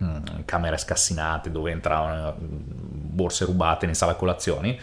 mm, 0.00 0.16
camere 0.44 0.76
scassinate 0.76 1.50
dove 1.50 1.72
entravano 1.72 2.36
mm, 2.40 2.46
borse 3.10 3.44
rubate 3.44 3.86
in 3.86 3.94
sala 3.96 4.14
colazioni, 4.14 4.78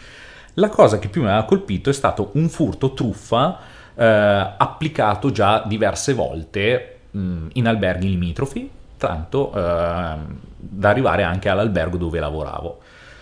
la 0.52 0.68
cosa 0.68 0.98
che 0.98 1.08
più 1.08 1.22
mi 1.22 1.28
aveva 1.28 1.46
colpito 1.46 1.88
è 1.88 1.94
stato 1.94 2.32
un 2.34 2.50
furto 2.50 2.92
truffa 2.92 3.58
eh, 3.94 4.04
applicato 4.04 5.30
già 5.30 5.62
diverse 5.66 6.12
volte 6.12 6.98
mm, 7.16 7.48
in 7.54 7.66
alberghi 7.66 8.10
limitrofi, 8.10 8.70
tanto 8.98 9.50
ehm, 9.54 10.40
da 10.58 10.90
arrivare 10.90 11.22
anche 11.22 11.48
all'albergo 11.48 11.96
dove 11.96 12.20
lavoravo. 12.20 12.80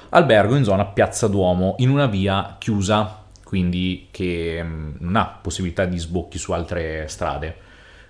Albergo 0.08 0.56
in 0.56 0.64
zona 0.64 0.86
Piazza 0.86 1.28
Duomo, 1.28 1.76
in 1.78 1.88
una 1.88 2.06
via 2.06 2.56
chiusa, 2.58 3.25
quindi 3.46 4.08
che 4.10 4.60
mm, 4.60 4.94
non 4.98 5.14
ha 5.14 5.38
possibilità 5.40 5.84
di 5.84 5.98
sbocchi 5.98 6.36
su 6.36 6.50
altre 6.50 7.06
strade. 7.06 7.54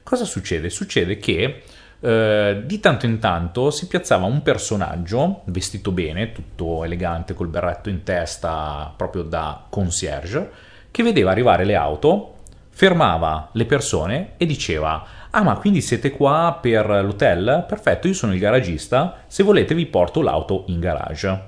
Cosa 0.02 0.24
succede? 0.24 0.70
Succede 0.70 1.18
che 1.18 1.62
eh, 2.00 2.62
di 2.64 2.80
tanto 2.80 3.04
in 3.04 3.18
tanto 3.18 3.70
si 3.70 3.86
piazzava 3.86 4.24
un 4.24 4.40
personaggio 4.40 5.42
vestito 5.44 5.92
bene, 5.92 6.32
tutto 6.32 6.84
elegante, 6.84 7.34
col 7.34 7.48
berretto 7.48 7.90
in 7.90 8.02
testa, 8.02 8.94
proprio 8.96 9.24
da 9.24 9.66
concierge, 9.68 10.50
che 10.90 11.02
vedeva 11.02 11.32
arrivare 11.32 11.66
le 11.66 11.74
auto, 11.74 12.36
fermava 12.70 13.50
le 13.52 13.66
persone 13.66 14.32
e 14.38 14.46
diceva: 14.46 15.04
Ah, 15.28 15.42
ma 15.42 15.58
quindi 15.58 15.82
siete 15.82 16.12
qua 16.12 16.58
per 16.62 16.88
l'hotel? 17.04 17.66
Perfetto, 17.68 18.06
io 18.06 18.14
sono 18.14 18.32
il 18.32 18.38
garagista. 18.38 19.24
Se 19.26 19.42
volete, 19.42 19.74
vi 19.74 19.84
porto 19.84 20.22
l'auto 20.22 20.64
in 20.68 20.80
garage. 20.80 21.44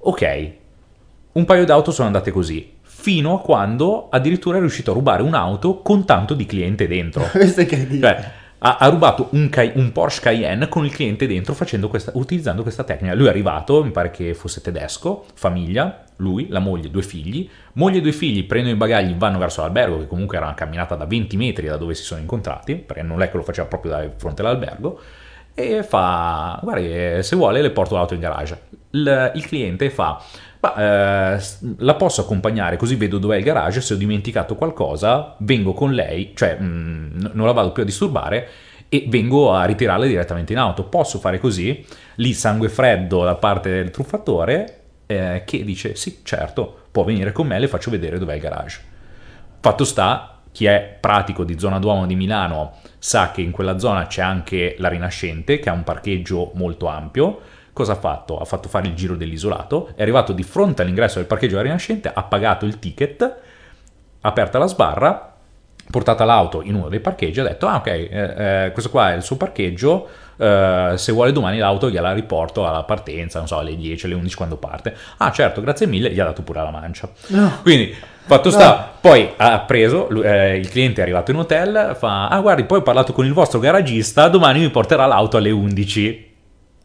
Ok, 0.00 0.52
un 1.32 1.44
paio 1.46 1.64
d'auto 1.64 1.90
sono 1.92 2.08
andate 2.08 2.30
così. 2.30 2.73
Fino 3.04 3.34
a 3.34 3.40
quando 3.42 4.08
addirittura 4.08 4.56
è 4.56 4.60
riuscito 4.60 4.92
a 4.92 4.94
rubare 4.94 5.22
un'auto 5.22 5.82
con 5.82 6.06
tanto 6.06 6.32
di 6.32 6.46
cliente 6.46 6.88
dentro. 6.88 7.24
Questo 7.30 7.60
è 7.60 7.64
incredibile. 7.64 8.00
Cioè, 8.00 8.30
ha, 8.60 8.78
ha 8.78 8.88
rubato 8.88 9.28
un, 9.32 9.50
un 9.74 9.92
Porsche 9.92 10.22
Cayenne 10.22 10.68
con 10.68 10.86
il 10.86 10.90
cliente 10.90 11.26
dentro 11.26 11.52
facendo 11.52 11.88
questa- 11.88 12.12
utilizzando 12.14 12.62
questa 12.62 12.82
tecnica. 12.82 13.12
Lui 13.12 13.26
è 13.26 13.28
arrivato, 13.28 13.84
mi 13.84 13.90
pare 13.90 14.10
che 14.10 14.32
fosse 14.32 14.62
tedesco, 14.62 15.26
famiglia, 15.34 16.02
lui, 16.16 16.48
la 16.48 16.60
moglie, 16.60 16.90
due 16.90 17.02
figli. 17.02 17.46
Moglie 17.74 17.98
e 17.98 18.00
due 18.00 18.12
figli 18.12 18.46
prendono 18.46 18.74
i 18.74 18.78
bagagli, 18.78 19.14
vanno 19.14 19.36
verso 19.36 19.60
l'albergo, 19.60 19.98
che 19.98 20.06
comunque 20.06 20.38
era 20.38 20.46
una 20.46 20.54
camminata 20.54 20.94
da 20.94 21.04
20 21.04 21.36
metri 21.36 21.66
da 21.66 21.76
dove 21.76 21.92
si 21.92 22.04
sono 22.04 22.22
incontrati, 22.22 22.76
perché 22.76 23.02
non 23.02 23.20
è 23.20 23.30
che 23.30 23.36
lo 23.36 23.42
faceva 23.42 23.68
proprio 23.68 23.90
da 23.90 24.10
fronte 24.16 24.40
all'albergo. 24.40 24.98
E 25.52 25.82
fa, 25.82 26.58
guardi, 26.62 26.86
eh, 26.90 27.22
se 27.22 27.36
vuole 27.36 27.60
le 27.60 27.70
porto 27.70 27.96
l'auto 27.96 28.14
in 28.14 28.20
garage. 28.20 28.58
Il, 28.92 29.32
il 29.34 29.46
cliente 29.46 29.90
fa, 29.90 30.22
ma 30.64 31.34
eh, 31.36 31.42
la 31.78 31.94
posso 31.94 32.22
accompagnare 32.22 32.78
così 32.78 32.96
vedo 32.96 33.18
dov'è 33.18 33.36
il 33.36 33.44
garage, 33.44 33.82
se 33.82 33.92
ho 33.92 33.96
dimenticato 33.98 34.56
qualcosa 34.56 35.34
vengo 35.40 35.74
con 35.74 35.92
lei, 35.92 36.32
cioè 36.34 36.56
mm, 36.58 37.16
n- 37.16 37.30
non 37.34 37.44
la 37.44 37.52
vado 37.52 37.72
più 37.72 37.82
a 37.82 37.86
disturbare 37.86 38.48
e 38.88 39.04
vengo 39.08 39.52
a 39.52 39.64
ritirarla 39.66 40.06
direttamente 40.06 40.52
in 40.52 40.58
auto. 40.58 40.84
Posso 40.84 41.18
fare 41.18 41.38
così? 41.38 41.84
Lì 42.16 42.32
sangue 42.32 42.70
freddo 42.70 43.24
da 43.24 43.34
parte 43.34 43.68
del 43.68 43.90
truffatore 43.90 44.80
eh, 45.04 45.42
che 45.44 45.64
dice 45.64 45.96
sì, 45.96 46.20
certo, 46.22 46.84
può 46.90 47.04
venire 47.04 47.32
con 47.32 47.46
me, 47.46 47.58
le 47.58 47.68
faccio 47.68 47.90
vedere 47.90 48.18
dov'è 48.18 48.34
il 48.34 48.40
garage. 48.40 48.80
Fatto 49.60 49.84
sta, 49.84 50.40
chi 50.50 50.64
è 50.64 50.96
pratico 50.98 51.44
di 51.44 51.58
zona 51.58 51.78
Duomo 51.78 52.06
di 52.06 52.14
Milano 52.14 52.76
sa 52.98 53.32
che 53.32 53.42
in 53.42 53.50
quella 53.50 53.78
zona 53.78 54.06
c'è 54.06 54.22
anche 54.22 54.76
la 54.78 54.88
Rinascente, 54.88 55.58
che 55.58 55.68
ha 55.68 55.74
un 55.74 55.84
parcheggio 55.84 56.52
molto 56.54 56.86
ampio. 56.86 57.40
Cosa 57.74 57.92
ha 57.92 57.96
fatto? 57.96 58.38
Ha 58.38 58.44
fatto 58.44 58.68
fare 58.68 58.86
il 58.86 58.94
giro 58.94 59.16
dell'isolato, 59.16 59.90
è 59.96 60.02
arrivato 60.02 60.32
di 60.32 60.44
fronte 60.44 60.82
all'ingresso 60.82 61.18
del 61.18 61.26
parcheggio 61.26 61.56
della 61.56 61.64
Rinascente, 61.64 62.08
ha 62.14 62.22
pagato 62.22 62.66
il 62.66 62.78
ticket, 62.78 63.36
aperta 64.20 64.58
la 64.58 64.66
sbarra, 64.66 65.34
portata 65.90 66.24
l'auto 66.24 66.62
in 66.62 66.76
uno 66.76 66.88
dei 66.88 67.00
parcheggi, 67.00 67.40
ha 67.40 67.42
detto, 67.42 67.66
ah 67.66 67.76
ok, 67.78 67.86
eh, 67.86 68.08
eh, 68.10 68.70
questo 68.72 68.90
qua 68.90 69.10
è 69.10 69.16
il 69.16 69.22
suo 69.22 69.36
parcheggio, 69.36 70.06
eh, 70.36 70.92
se 70.94 71.10
vuole 71.10 71.32
domani 71.32 71.58
l'auto 71.58 71.90
gliela 71.90 72.12
riporto 72.12 72.64
alla 72.64 72.84
partenza, 72.84 73.38
non 73.38 73.48
so, 73.48 73.58
alle 73.58 73.76
10, 73.76 74.06
alle 74.06 74.14
11 74.14 74.36
quando 74.36 74.56
parte. 74.56 74.94
Ah 75.16 75.32
certo, 75.32 75.60
grazie 75.60 75.88
mille, 75.88 76.10
gli 76.10 76.20
ha 76.20 76.24
dato 76.26 76.42
pure 76.42 76.62
la 76.62 76.70
mancia. 76.70 77.08
No. 77.30 77.58
Quindi, 77.62 77.92
fatto 78.24 78.52
sta, 78.52 78.92
poi 79.00 79.32
ha 79.36 79.58
preso, 79.62 80.08
eh, 80.22 80.58
il 80.58 80.68
cliente 80.68 81.00
è 81.00 81.02
arrivato 81.02 81.32
in 81.32 81.38
hotel, 81.38 81.96
fa, 81.98 82.28
ah 82.28 82.40
guardi, 82.40 82.62
poi 82.62 82.78
ho 82.78 82.82
parlato 82.82 83.12
con 83.12 83.26
il 83.26 83.32
vostro 83.32 83.58
garagista, 83.58 84.28
domani 84.28 84.60
mi 84.60 84.70
porterà 84.70 85.06
l'auto 85.06 85.38
alle 85.38 85.50
11. 85.50 86.33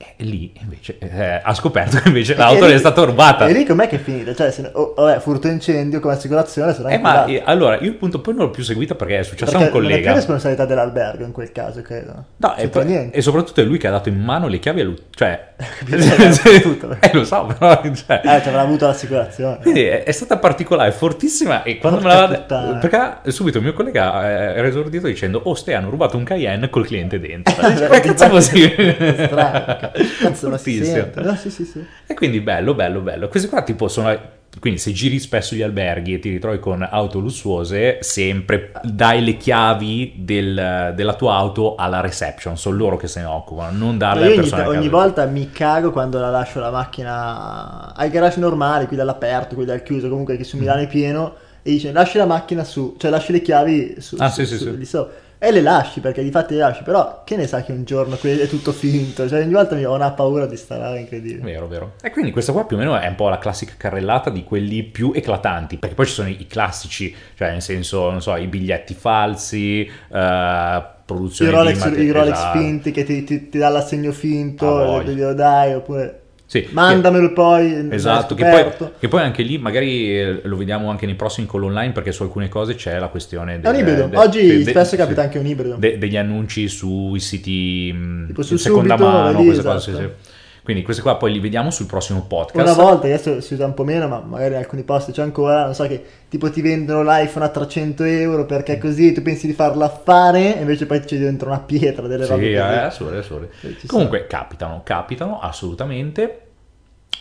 E 0.01 0.23
lì 0.23 0.53
invece 0.62 0.97
eh, 0.97 1.41
ha 1.43 1.53
scoperto 1.53 1.99
che 1.99 2.07
invece 2.07 2.33
l'auto 2.33 2.65
lì- 2.65 2.71
è 2.71 2.77
stata 2.77 3.03
rubata. 3.03 3.47
E 3.47 3.51
lì 3.51 3.65
com'è 3.65 3.85
che 3.89 3.97
è 3.97 3.99
finita? 3.99 4.33
Cioè, 4.33 4.49
se, 4.49 4.69
oh, 4.73 4.93
vabbè, 4.95 5.19
furto 5.19 5.49
incendio 5.49 5.99
come 5.99 6.13
assicurazione 6.13 6.73
sarà 6.73 6.88
Eh, 6.88 6.97
ma 6.99 7.25
eh, 7.25 7.41
allora 7.43 7.77
io 7.79 7.91
appunto 7.91 8.21
poi 8.21 8.33
non 8.33 8.45
l'ho 8.45 8.49
più 8.49 8.63
seguita 8.63 8.95
perché 8.95 9.19
è 9.19 9.23
successo 9.23 9.51
a 9.51 9.57
un 9.57 9.63
Non 9.63 9.67
è 9.67 9.71
collega. 9.73 10.13
responsabilità 10.13 10.63
dell'albergo 10.63 11.25
in 11.25 11.33
quel 11.33 11.51
caso, 11.51 11.81
credo. 11.81 12.25
No, 12.38 12.55
e, 12.55 12.69
poi- 12.69 13.09
e 13.12 13.21
soprattutto 13.21 13.59
è 13.59 13.65
lui 13.65 13.77
che 13.77 13.88
ha 13.88 13.91
dato 13.91 14.07
in 14.07 14.17
mano 14.21 14.47
le 14.47 14.59
chiavi 14.59 14.79
a 14.79 14.83
lui. 14.85 14.95
Cioè, 15.09 15.47
Capito? 15.79 15.99
Tutto. 16.62 16.97
eh, 17.01 17.09
lo 17.12 17.25
so, 17.25 17.53
però. 17.59 17.81
cioè, 17.93 18.21
Eh, 18.23 18.41
ci 18.41 18.47
avrà 18.47 18.62
avuto 18.62 18.88
l'assicurazione. 18.88 19.57
Quindi 19.62 19.83
è, 19.83 20.03
è 20.03 20.12
stata 20.13 20.38
particolare, 20.38 20.93
fortissima. 20.93 21.63
E 21.63 21.77
quando 21.77 21.99
Porca 21.99 22.15
me 22.15 22.21
l'aveva 22.21 22.39
puttana. 22.39 22.77
Perché 22.77 23.31
subito 23.31 23.57
il 23.57 23.63
mio 23.65 23.73
collega 23.73 24.29
eh, 24.29 24.57
era 24.59 24.67
esordito 24.67 25.07
dicendo: 25.07 25.41
Oh, 25.43 25.55
Ste, 25.55 25.73
hanno 25.73 25.89
rubato 25.89 26.15
un 26.15 26.23
Cayenne 26.23 26.69
col 26.69 26.85
cliente 26.85 27.19
dentro. 27.19 27.53
Eh, 27.67 27.88
Ma 27.89 27.99
che 27.99 28.13
cazzo 28.13 28.29
così? 28.29 28.73
Strano. 28.73 29.88
Cazzo, 30.19 30.56
sente. 30.58 31.21
No, 31.21 31.36
sì, 31.36 31.49
sì, 31.49 31.65
sì. 31.65 31.84
E 32.08 32.13
quindi 32.13 32.39
bello, 32.41 32.73
bello, 32.73 32.99
bello. 33.02 33.28
Questi 33.28 33.47
qua 33.49 33.62
tipo 33.63 33.88
sono... 33.88 34.38
Quindi 34.60 34.80
se 34.80 34.91
giri 34.93 35.19
spesso 35.19 35.54
gli 35.56 35.62
alberghi 35.62 36.15
e 36.15 36.19
ti 36.19 36.32
ritrovi 36.32 36.58
con 36.58 36.82
auto 36.82 37.19
lussuose, 37.19 37.99
sempre 38.02 38.71
dai 38.84 39.23
le 39.23 39.38
chiavi 39.38 40.15
del- 40.17 40.91
della 40.95 41.13
tua 41.13 41.36
auto 41.36 41.75
alla 41.75 42.02
reception, 42.02 42.58
sono 42.58 42.75
loro 42.75 42.97
che 42.97 43.08
se 43.08 43.19
ne 43.19 43.28
occupano, 43.28 43.78
non 43.78 43.99
darle 43.99 44.21
alle 44.23 44.28
ogni, 44.32 44.36
persone 44.38 44.63
casa. 44.63 44.75
ogni 44.75 44.89
volta 44.89 45.25
mi 45.25 45.52
cago 45.52 45.91
quando 45.91 46.19
la 46.19 46.32
lascio 46.32 46.60
la 46.60 46.71
macchina 46.71 47.93
ai 47.95 48.10
garage 48.10 48.39
normali, 48.39 48.88
qui 48.88 48.95
dall'aperto, 48.97 49.54
qui 49.56 49.65
dal 49.65 49.84
chiuso, 49.84 50.10
comunque 50.10 50.36
che 50.36 50.43
su 50.43 50.58
Mm. 50.58 50.60
Milano 50.62 50.82
è 50.82 50.88
pieno, 50.88 51.36
e 51.62 51.69
dice 51.71 51.91
lasci 51.91 52.17
la 52.17 52.25
macchina 52.25 52.63
su, 52.63 52.95
cioè 52.97 53.12
lasci 53.12 53.32
le 53.32 53.41
chiavi 53.41 53.95
su, 53.99 54.15
Ah, 54.19 54.30
su- 54.30 54.41
sì, 54.43 54.47
sì, 54.47 54.58
su- 54.58 54.71
sì. 54.71 54.78
di 54.78 54.86
sopra. 54.86 55.13
E 55.41 55.52
le 55.52 55.62
lasci 55.62 56.02
perché 56.02 56.21
di 56.21 56.32
fatti 56.32 56.54
le 56.56 56.60
lasci, 56.60 56.84
però 56.84 57.21
che 57.23 57.38
ne 57.38 57.47
sa 57.47 57.63
che 57.63 57.71
un 57.71 57.86
giorno 57.86 58.17
è 58.21 58.47
tutto 58.49 58.73
finto, 58.73 59.25
cioè 59.30 59.41
ogni 59.41 59.54
volta 59.54 59.73
mi 59.75 59.86
ho 59.86 59.93
una 59.93 60.12
paura 60.12 60.45
di 60.45 60.58
stare 60.58 60.99
incredibile. 60.99 61.41
Vero, 61.41 61.67
vero. 61.67 61.93
E 62.02 62.10
quindi 62.10 62.32
questa 62.32 62.52
qua 62.52 62.65
più 62.65 62.75
o 62.75 62.80
meno 62.80 62.97
è 62.97 63.08
un 63.08 63.15
po' 63.15 63.30
la 63.30 63.38
classica 63.39 63.71
carrellata 63.78 64.30
di 64.30 64.43
quelli 64.43 64.84
più 64.84 65.13
eclatanti, 65.15 65.78
perché 65.78 65.95
poi 65.95 66.08
ci 66.08 66.12
sono 66.12 66.28
i 66.28 66.45
classici, 66.45 67.15
cioè 67.38 67.52
nel 67.52 67.62
senso, 67.62 68.12
non 68.12 68.21
so, 68.21 68.36
i 68.36 68.47
biglietti 68.47 68.93
falsi, 68.93 69.86
eh, 69.86 69.89
I 70.17 70.84
produzioni 71.06 71.52
Rolex, 71.52 71.73
di 71.84 71.89
mate- 71.89 72.02
i 72.04 72.12
Rolex 72.12 72.34
esatto. 72.34 72.58
finti 72.60 72.91
che 72.91 73.04
ti, 73.06 73.23
ti- 73.23 73.49
ti 73.49 73.58
dà 73.58 73.69
l'assegno 73.69 74.10
Ah, 74.10 74.13
finto, 74.13 74.65
voglia. 74.67 75.12
glielo 75.12 75.34
dai, 75.34 75.73
oppure 75.73 76.21
Sì, 76.49 76.67
mandamelo 76.71 77.31
poi. 77.31 77.89
Esatto, 77.91 78.33
che 78.33 78.43
poi, 78.43 78.88
che 78.97 79.07
poi 79.07 79.21
anche 79.21 79.43
lì 79.43 79.59
magari 79.59 80.19
eh, 80.19 80.39
lo 80.45 80.57
vediamo 80.57 80.89
anche 80.89 81.05
nei 81.05 81.13
prossimi 81.13 81.45
call 81.45 81.65
online 81.65 81.91
perché 81.91 82.12
su 82.12 82.23
alcune 82.23 82.49
cose 82.49 82.73
c'è 82.73 82.97
la 82.97 83.09
questione 83.09 83.53
È 83.53 83.55
un 83.57 83.62
del- 83.62 83.75
ibrido. 83.81 84.07
de- 84.07 84.17
Oggi 84.17 84.47
de- 84.47 84.63
de- 84.63 84.71
spesso 84.71 84.89
sì, 84.89 84.95
capita 84.95 85.21
anche 85.21 85.38
un 85.38 85.45
ibrido. 85.45 85.75
de- 85.77 85.99
degli 85.99 86.17
annunci 86.17 86.67
sui 86.67 87.19
siti 87.19 87.93
mh, 87.93 88.25
Tipo 88.27 88.41
su 88.41 88.57
seconda 88.57 88.97
Subito, 88.97 89.15
mano, 89.15 89.39
lì, 89.41 89.45
queste 89.45 89.63
cose, 89.63 89.79
sì, 89.79 89.89
esatto. 89.91 90.13
sì. 90.23 90.28
Quindi 90.69 90.86
questi 90.86 91.01
qua 91.01 91.17
poi 91.17 91.32
li 91.32 91.39
vediamo 91.39 91.71
sul 91.71 91.88
prossimo 91.88 92.21
podcast. 92.27 92.60
Una 92.60 92.73
volta, 92.73 93.08
adesso 93.08 93.41
si 93.41 93.55
usa 93.55 93.65
un 93.65 93.73
po' 93.73 93.84
meno, 93.84 94.08
ma 94.08 94.19
magari 94.19 94.51
in 94.53 94.60
alcuni 94.60 94.84
posti 94.84 95.12
c'è 95.12 95.23
ancora, 95.23 95.63
non 95.65 95.73
so 95.73 95.88
che 95.88 96.03
tipo 96.29 96.51
ti 96.51 96.62
vendono 96.62 97.01
l'iPhone 97.01 97.45
a 97.45 97.49
300 97.49 98.03
euro 98.03 98.45
perché 98.45 98.77
così 98.77 99.12
tu 99.12 99.23
pensi 99.23 99.47
di 99.47 99.53
farlo 99.53 99.84
affare 99.84 100.55
e 100.58 100.60
invece 100.62 100.86
poi 100.86 100.99
c'è 100.99 101.17
dentro 101.17 101.49
una 101.49 101.60
pietra 101.60 102.05
delle 102.08 102.25
Sì, 102.25 102.32
robe 102.32 102.49
eh, 102.53 102.63
così. 102.65 102.75
assolutamente, 102.86 103.25
assolutamente. 103.25 103.55
Sì, 103.58 103.77
ci 103.79 103.88
Comunque 103.88 104.27
capitano, 104.27 104.82
capitano 104.84 105.39
assolutamente, 105.39 106.48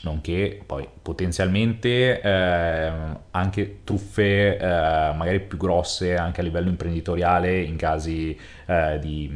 nonché 0.03 0.61
poi 0.65 0.87
potenzialmente 1.03 2.21
ehm, 2.21 3.19
anche 3.31 3.79
truffe 3.85 4.57
eh, 4.57 4.61
magari 4.61 5.41
più 5.41 5.59
grosse 5.59 6.17
anche 6.17 6.41
a 6.41 6.45
livello 6.45 6.69
imprenditoriale 6.69 7.61
in 7.61 7.77
casi 7.77 8.37
eh, 8.67 8.99
di... 9.01 9.31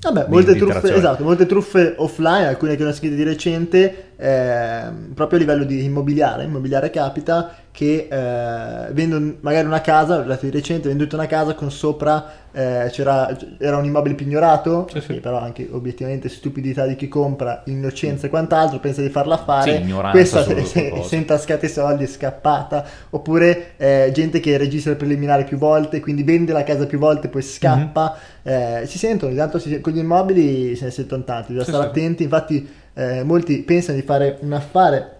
Vabbè, 0.00 0.24
di- 0.24 0.30
molte 0.30 0.52
di 0.54 0.58
truffe, 0.58 0.94
esatto, 0.94 1.24
molte 1.24 1.46
truffe 1.46 1.94
offline, 1.98 2.46
alcune 2.46 2.76
che 2.76 2.84
ho 2.84 2.92
scritte 2.92 3.16
di 3.16 3.24
recente, 3.24 4.09
ehm, 4.20 5.12
proprio 5.14 5.38
a 5.38 5.40
livello 5.42 5.64
di 5.64 5.82
immobiliare. 5.84 6.44
Immobiliare 6.44 6.90
capita 6.90 7.54
che 7.72 8.08
eh, 8.10 8.92
vendono 8.92 9.34
magari 9.40 9.66
una 9.66 9.80
casa, 9.80 10.18
ho 10.18 10.24
letto 10.24 10.44
di 10.44 10.50
recente, 10.50 10.86
ho 10.88 10.90
venduto 10.90 11.16
una 11.16 11.26
casa 11.26 11.54
con 11.54 11.70
sopra 11.70 12.38
eh, 12.52 12.88
c'era, 12.90 13.36
era 13.58 13.76
un 13.76 13.84
immobile 13.84 14.14
pignorato, 14.16 14.88
Sì, 14.92 15.00
sì. 15.00 15.14
però 15.14 15.38
anche 15.38 15.68
obiettivamente 15.70 16.28
stupidità 16.28 16.84
di 16.86 16.96
chi 16.96 17.08
compra, 17.08 17.62
innocenza 17.66 18.26
e 18.26 18.30
quant'altro, 18.30 18.80
pensa 18.80 19.02
di 19.02 19.08
farla 19.08 19.36
fare, 19.36 19.82
Sì, 19.84 19.94
questa 20.10 20.42
se, 20.42 20.64
se, 20.64 20.90
è 20.90 21.16
intascata 21.16 21.66
i 21.66 21.68
soldi, 21.68 22.04
è 22.04 22.06
scappata, 22.08 22.84
oppure 23.10 23.72
eh, 23.76 24.10
gente 24.12 24.40
che 24.40 24.56
registra 24.56 24.90
il 24.90 24.96
preliminare 24.96 25.44
più 25.44 25.58
volte, 25.58 26.00
quindi 26.00 26.24
vende 26.24 26.52
la 26.52 26.64
casa 26.64 26.86
più 26.86 26.98
volte, 26.98 27.28
poi 27.28 27.42
scappa. 27.42 28.16
Mhm. 28.42 28.52
Eh, 28.52 28.82
si 28.86 28.98
sentono, 28.98 29.30
intanto 29.30 29.58
si- 29.58 29.80
con 29.80 29.92
gli 29.92 29.98
immobili 29.98 30.74
se 30.74 30.86
ne 30.86 30.90
sentono 30.90 31.22
tanti, 31.24 31.52
bisogna 31.52 31.64
Sì, 31.64 31.70
stare 31.70 31.84
sì. 31.84 31.90
attenti, 31.90 32.22
infatti 32.24 32.68
eh, 32.94 33.22
molti 33.22 33.62
pensano 33.62 33.98
di 33.98 34.04
fare 34.04 34.38
un 34.40 34.52
affare 34.52 35.18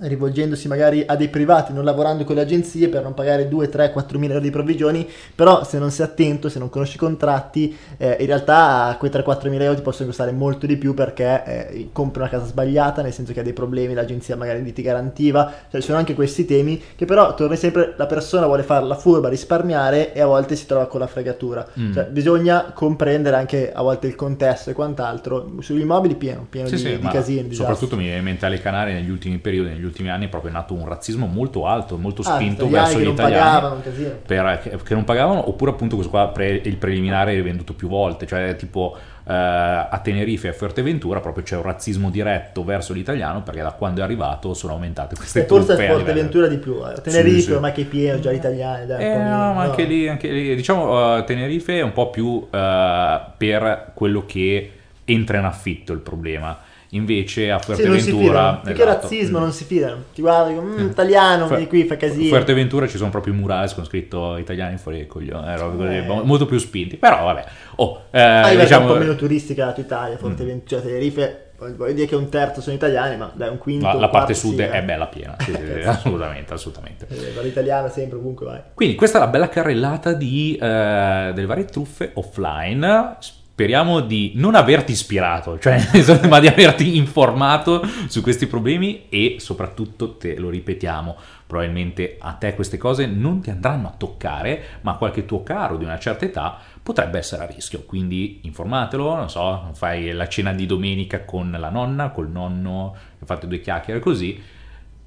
rivolgendosi 0.00 0.68
magari 0.68 1.02
a 1.06 1.14
dei 1.16 1.28
privati, 1.28 1.72
non 1.72 1.84
lavorando 1.84 2.24
con 2.24 2.34
le 2.36 2.42
agenzie 2.42 2.88
per 2.88 3.02
non 3.02 3.12
pagare 3.14 3.48
2, 3.48 3.68
3, 3.68 3.90
4 3.90 4.18
mila 4.18 4.34
euro 4.34 4.44
di 4.44 4.50
provvigioni, 4.50 5.06
però 5.34 5.64
se 5.64 5.78
non 5.78 5.90
sei 5.90 6.06
attento, 6.06 6.48
se 6.48 6.58
non 6.58 6.70
conosci 6.70 6.96
i 6.96 6.98
contratti, 6.98 7.76
eh, 7.98 8.16
in 8.20 8.26
realtà 8.26 8.94
quei 8.98 9.10
3-4 9.10 9.48
mila 9.50 9.64
euro 9.64 9.76
ti 9.76 9.82
possono 9.82 10.08
costare 10.08 10.32
molto 10.32 10.66
di 10.66 10.76
più 10.76 10.94
perché 10.94 11.42
eh, 11.44 11.88
compri 11.92 12.20
una 12.22 12.30
casa 12.30 12.46
sbagliata, 12.46 13.02
nel 13.02 13.12
senso 13.12 13.32
che 13.32 13.40
ha 13.40 13.42
dei 13.42 13.52
problemi, 13.52 13.92
l'agenzia 13.94 14.36
magari 14.36 14.62
non 14.62 14.72
ti 14.72 14.82
garantiva, 14.82 15.52
cioè 15.70 15.80
ci 15.80 15.86
sono 15.86 15.98
anche 15.98 16.14
questi 16.14 16.44
temi 16.44 16.80
che 16.96 17.04
però 17.04 17.34
torna 17.34 17.56
sempre, 17.56 17.94
la 17.96 18.06
persona 18.06 18.46
vuole 18.46 18.62
fare 18.62 18.84
la 18.86 18.94
furba, 18.96 19.28
risparmiare 19.28 20.12
e 20.14 20.20
a 20.20 20.26
volte 20.26 20.56
si 20.56 20.66
trova 20.66 20.86
con 20.86 21.00
la 21.00 21.06
fregatura, 21.06 21.66
Mm. 21.78 21.92
cioè 21.92 22.06
bisogna 22.06 22.72
comprendere 22.74 23.36
anche 23.36 23.70
a 23.72 23.82
volte 23.82 24.06
il 24.06 24.14
contesto 24.14 24.70
e 24.70 24.72
quant'altro, 24.72 25.54
sugli 25.60 25.80
immobili 25.80 26.14
pieno, 26.14 26.46
pieno 26.48 26.68
Sì, 26.68 26.76
di, 26.76 26.80
sì, 26.80 26.98
di 26.98 27.08
casini, 27.08 27.52
soprattutto 27.52 27.96
mi 27.96 28.04
viene 28.04 28.18
in 28.18 28.24
mente 28.24 28.46
alle 28.46 28.58
Canarie 28.60 28.94
negli 28.94 29.10
ultimi 29.10 29.38
periodi, 29.38 29.70
negli 29.80 29.88
ultimi 29.88 30.10
anni 30.10 30.26
è 30.26 30.28
proprio 30.28 30.52
nato 30.52 30.74
un 30.74 30.86
razzismo 30.86 31.26
molto 31.26 31.66
alto, 31.66 31.96
molto 31.96 32.22
Ah, 32.22 32.34
spinto 32.34 32.66
italiani 32.66 32.70
verso 32.72 32.96
che 32.96 33.02
gli 33.02 33.04
non 33.06 33.12
italiani. 33.14 33.42
pagavano, 33.60 33.82
per- 34.26 34.58
che, 34.62 34.76
che 34.84 34.94
non 34.94 35.04
pagavano 35.04 35.48
oppure 35.48 35.70
appunto 35.72 35.94
questo 35.96 36.12
qua 36.12 36.28
pre- 36.28 36.60
il 36.62 36.76
preliminare 36.76 37.36
è 37.36 37.42
venduto 37.42 37.72
più 37.74 37.88
volte 37.88 38.26
cioè 38.26 38.54
tipo 38.56 38.96
eh, 39.26 39.32
a 39.32 40.00
Tenerife 40.02 40.46
e 40.46 40.50
a 40.50 40.52
Fuerteventura 40.52 41.20
proprio 41.20 41.42
c'è 41.44 41.56
un 41.56 41.62
razzismo 41.62 42.10
diretto 42.10 42.64
verso 42.64 42.92
l'italiano 42.92 43.42
perché 43.42 43.62
da 43.62 43.72
quando 43.72 44.00
è 44.00 44.04
arrivato 44.04 44.54
sono 44.54 44.72
aumentate 44.74 45.14
queste 45.14 45.44
E 45.44 45.46
forse 45.46 45.72
a 45.72 45.76
Forteventura 45.92 46.46
di 46.46 46.56
più, 46.58 46.74
eh. 46.86 47.00
Tenerife 47.00 47.36
Sì, 47.36 47.42
sì. 47.42 47.52
ormai 47.52 47.72
che 47.72 47.82
è 47.82 47.84
pieno, 47.84 48.18
già 48.20 48.30
gli 48.32 48.36
italiani, 48.36 48.86
dai, 48.86 49.04
eh, 49.04 49.14
no, 49.16 49.22
ma 49.24 49.52
no. 49.52 49.60
anche 49.60 49.84
lì, 49.84 50.08
anche 50.08 50.28
lì 50.30 50.54
diciamo 50.54 51.16
eh, 51.18 51.24
Tenerife 51.24 51.78
è 51.78 51.82
un 51.82 51.92
po' 51.92 52.10
più 52.10 52.46
eh, 52.50 53.20
per 53.36 53.92
quello 53.94 54.24
che 54.26 54.72
entra 55.04 55.38
in 55.38 55.44
affitto 55.44 55.92
il 55.92 56.00
problema 56.00 56.56
invece 56.90 57.50
a 57.50 57.58
Sì, 57.58 57.72
Fuerteventura 57.72 58.60
più 58.64 58.74
che 58.74 58.82
esatto. 58.82 59.00
razzismo 59.02 59.38
non 59.38 59.52
si 59.52 59.64
fidano, 59.64 60.04
ti 60.14 60.20
guardi, 60.22 60.54
mm, 60.54 60.88
italiano, 60.88 61.44
Fu- 61.46 61.50
vieni 61.54 61.66
qui, 61.68 61.84
fa 61.84 61.96
casino. 61.96 62.28
Fuerteventura 62.28 62.86
ci 62.88 62.96
sono 62.96 63.10
proprio 63.10 63.32
i 63.32 63.36
murales 63.36 63.74
con 63.74 63.84
scritto 63.84 64.36
italiani 64.36 64.76
fuori 64.76 64.98
dai 64.98 65.06
coglioni, 65.06 65.46
eh, 65.48 65.96
Eh. 65.96 66.02
mo- 66.06 66.22
molto 66.24 66.46
più 66.46 66.58
spinti. 66.58 66.96
Però 66.96 67.24
vabbè, 67.24 67.44
oh, 67.76 68.02
eh, 68.10 68.42
è 68.42 68.56
diciamo, 68.58 68.86
un 68.86 68.92
po' 68.92 68.98
meno 68.98 69.14
turistica 69.14 69.66
la 69.66 69.72
tua 69.72 69.82
Italia, 69.82 70.16
Forteventura, 70.16 70.80
cioè 70.80 70.80
Tenerife, 70.86 71.44
voglio 71.76 71.92
dire 71.92 72.06
che 72.06 72.16
un 72.16 72.28
terzo 72.28 72.60
sono 72.60 72.74
italiani, 72.74 73.16
ma 73.16 73.30
dai, 73.34 73.50
un 73.50 73.58
quinto, 73.58 73.86
la, 73.86 73.92
la 73.94 74.08
parte 74.08 74.34
sud 74.34 74.56
sì, 74.56 74.62
è 74.62 74.78
eh. 74.78 74.82
bella 74.82 75.06
piena, 75.06 75.36
sì, 75.38 75.52
sì, 75.54 75.62
sì, 75.64 75.80
assolutamente, 75.86 76.54
assolutamente. 76.54 77.06
Eh, 77.08 77.32
va 77.34 77.42
l'italiano 77.42 77.88
sempre, 77.88 78.18
ovunque 78.18 78.46
vai. 78.46 78.60
Quindi 78.74 78.96
questa 78.96 79.18
è 79.18 79.20
la 79.20 79.28
bella 79.28 79.48
carrellata 79.48 80.12
di, 80.12 80.58
eh, 80.60 81.30
delle 81.34 81.46
varie 81.46 81.66
truffe 81.66 82.10
offline. 82.14 83.16
Speriamo 83.52 84.00
di 84.00 84.32
non 84.36 84.54
averti 84.54 84.92
ispirato, 84.92 85.58
cioè, 85.58 85.78
ma 86.28 86.40
di 86.40 86.46
averti 86.46 86.96
informato 86.96 87.82
su 88.08 88.22
questi 88.22 88.46
problemi 88.46 89.08
e 89.10 89.36
soprattutto, 89.38 90.16
te 90.16 90.38
lo 90.38 90.48
ripetiamo, 90.48 91.14
probabilmente 91.46 92.16
a 92.18 92.32
te 92.32 92.54
queste 92.54 92.78
cose 92.78 93.04
non 93.04 93.42
ti 93.42 93.50
andranno 93.50 93.88
a 93.88 93.94
toccare, 93.96 94.62
ma 94.80 94.94
qualche 94.94 95.26
tuo 95.26 95.42
caro 95.42 95.76
di 95.76 95.84
una 95.84 95.98
certa 95.98 96.24
età 96.24 96.58
potrebbe 96.82 97.18
essere 97.18 97.42
a 97.42 97.46
rischio. 97.46 97.82
Quindi 97.82 98.40
informatelo, 98.44 99.14
non 99.14 99.28
so, 99.28 99.70
fai 99.74 100.12
la 100.12 100.26
cena 100.26 100.54
di 100.54 100.64
domenica 100.64 101.24
con 101.24 101.54
la 101.58 101.68
nonna, 101.68 102.10
col 102.10 102.30
nonno, 102.30 102.96
fate 103.24 103.46
due 103.46 103.60
chiacchiere 103.60 104.00
così, 104.00 104.40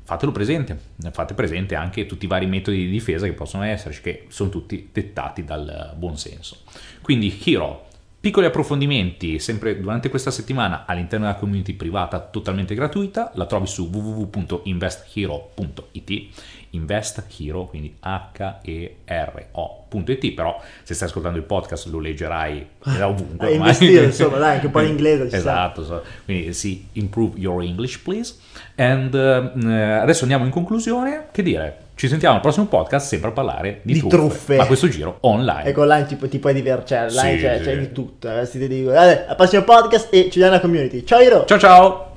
fatelo 0.04 0.32
presente, 0.32 0.78
fate 1.12 1.34
presente 1.34 1.76
anche 1.76 2.06
tutti 2.06 2.26
i 2.26 2.28
vari 2.28 2.46
metodi 2.46 2.78
di 2.78 2.90
difesa 2.90 3.26
che 3.26 3.34
possono 3.34 3.64
esserci, 3.64 4.02
che 4.02 4.26
sono 4.28 4.50
tutti 4.50 4.90
dettati 4.92 5.44
dal 5.44 5.94
buon 5.98 6.18
senso. 6.18 6.58
Quindi 7.02 7.42
Hero, 7.46 7.88
piccoli 8.24 8.46
approfondimenti 8.46 9.38
sempre 9.38 9.78
durante 9.82 10.08
questa 10.08 10.32
settimana 10.32 10.86
all'interno 10.86 11.26
della 11.26 11.38
community 11.38 11.74
privata 11.74 12.22
totalmente 12.22 12.74
gratuita, 12.74 13.34
la 13.36 13.46
trovi 13.46 13.68
su 13.68 13.90
www.investhero.it, 13.92 16.63
Invest 16.74 17.24
Hero, 17.40 17.66
quindi 17.66 17.96
H-E-R-O.it, 19.08 20.34
però 20.34 20.60
se 20.84 20.94
stai 20.94 21.08
ascoltando 21.08 21.38
il 21.38 21.44
podcast 21.44 21.86
lo 21.88 22.00
leggerai 22.00 22.68
da 22.98 23.08
ovunque. 23.08 23.46
A 23.48 23.50
ormai. 23.52 23.56
investire, 23.68 24.06
insomma, 24.06 24.38
dai, 24.38 24.56
anche 24.56 24.66
un 24.68 24.72
po' 24.72 24.82
in 24.82 24.88
inglese 24.90 25.30
ci. 25.30 25.36
Esatto, 25.36 25.84
so- 25.84 26.04
quindi 26.26 26.52
sì, 26.54 26.88
improve 26.94 27.40
your 27.40 27.62
English 27.64 28.00
please. 28.00 28.36
And 28.76 29.14
eh, 29.14 29.92
adesso 30.02 30.22
andiamo 30.24 30.46
in 30.46 30.52
conclusione, 30.52 31.28
che 31.32 31.44
dire? 31.44 31.78
Ci 31.96 32.08
sentiamo 32.08 32.36
al 32.36 32.42
prossimo 32.42 32.66
podcast 32.66 33.08
sempre 33.08 33.30
a 33.30 33.34
parlare 33.34 33.80
di, 33.84 33.94
Di 33.94 34.08
truffe. 34.08 34.56
ma 34.56 34.66
questo 34.66 34.88
giro 34.88 35.18
online. 35.22 35.66
Ecco, 35.66 35.82
online 35.82 36.08
ti, 36.08 36.18
ti 36.28 36.40
puoi 36.40 36.54
divertire, 36.56 37.02
online 37.02 37.38
Sì, 37.38 37.44
c'è, 37.44 37.58
sì. 37.60 37.64
c'è 37.66 37.78
di 37.78 37.92
tutto. 37.92 38.28
eh, 38.30 39.26
al 39.28 39.36
prossimo 39.36 39.62
podcast 39.62 40.08
e 40.12 40.24
ci 40.24 40.40
vediamo 40.40 40.50
nella 40.50 40.60
community. 40.60 41.04
Ciao 41.06 41.20
Iro! 41.20 41.46
Ciao 41.46 41.60
ciao! 41.60 42.13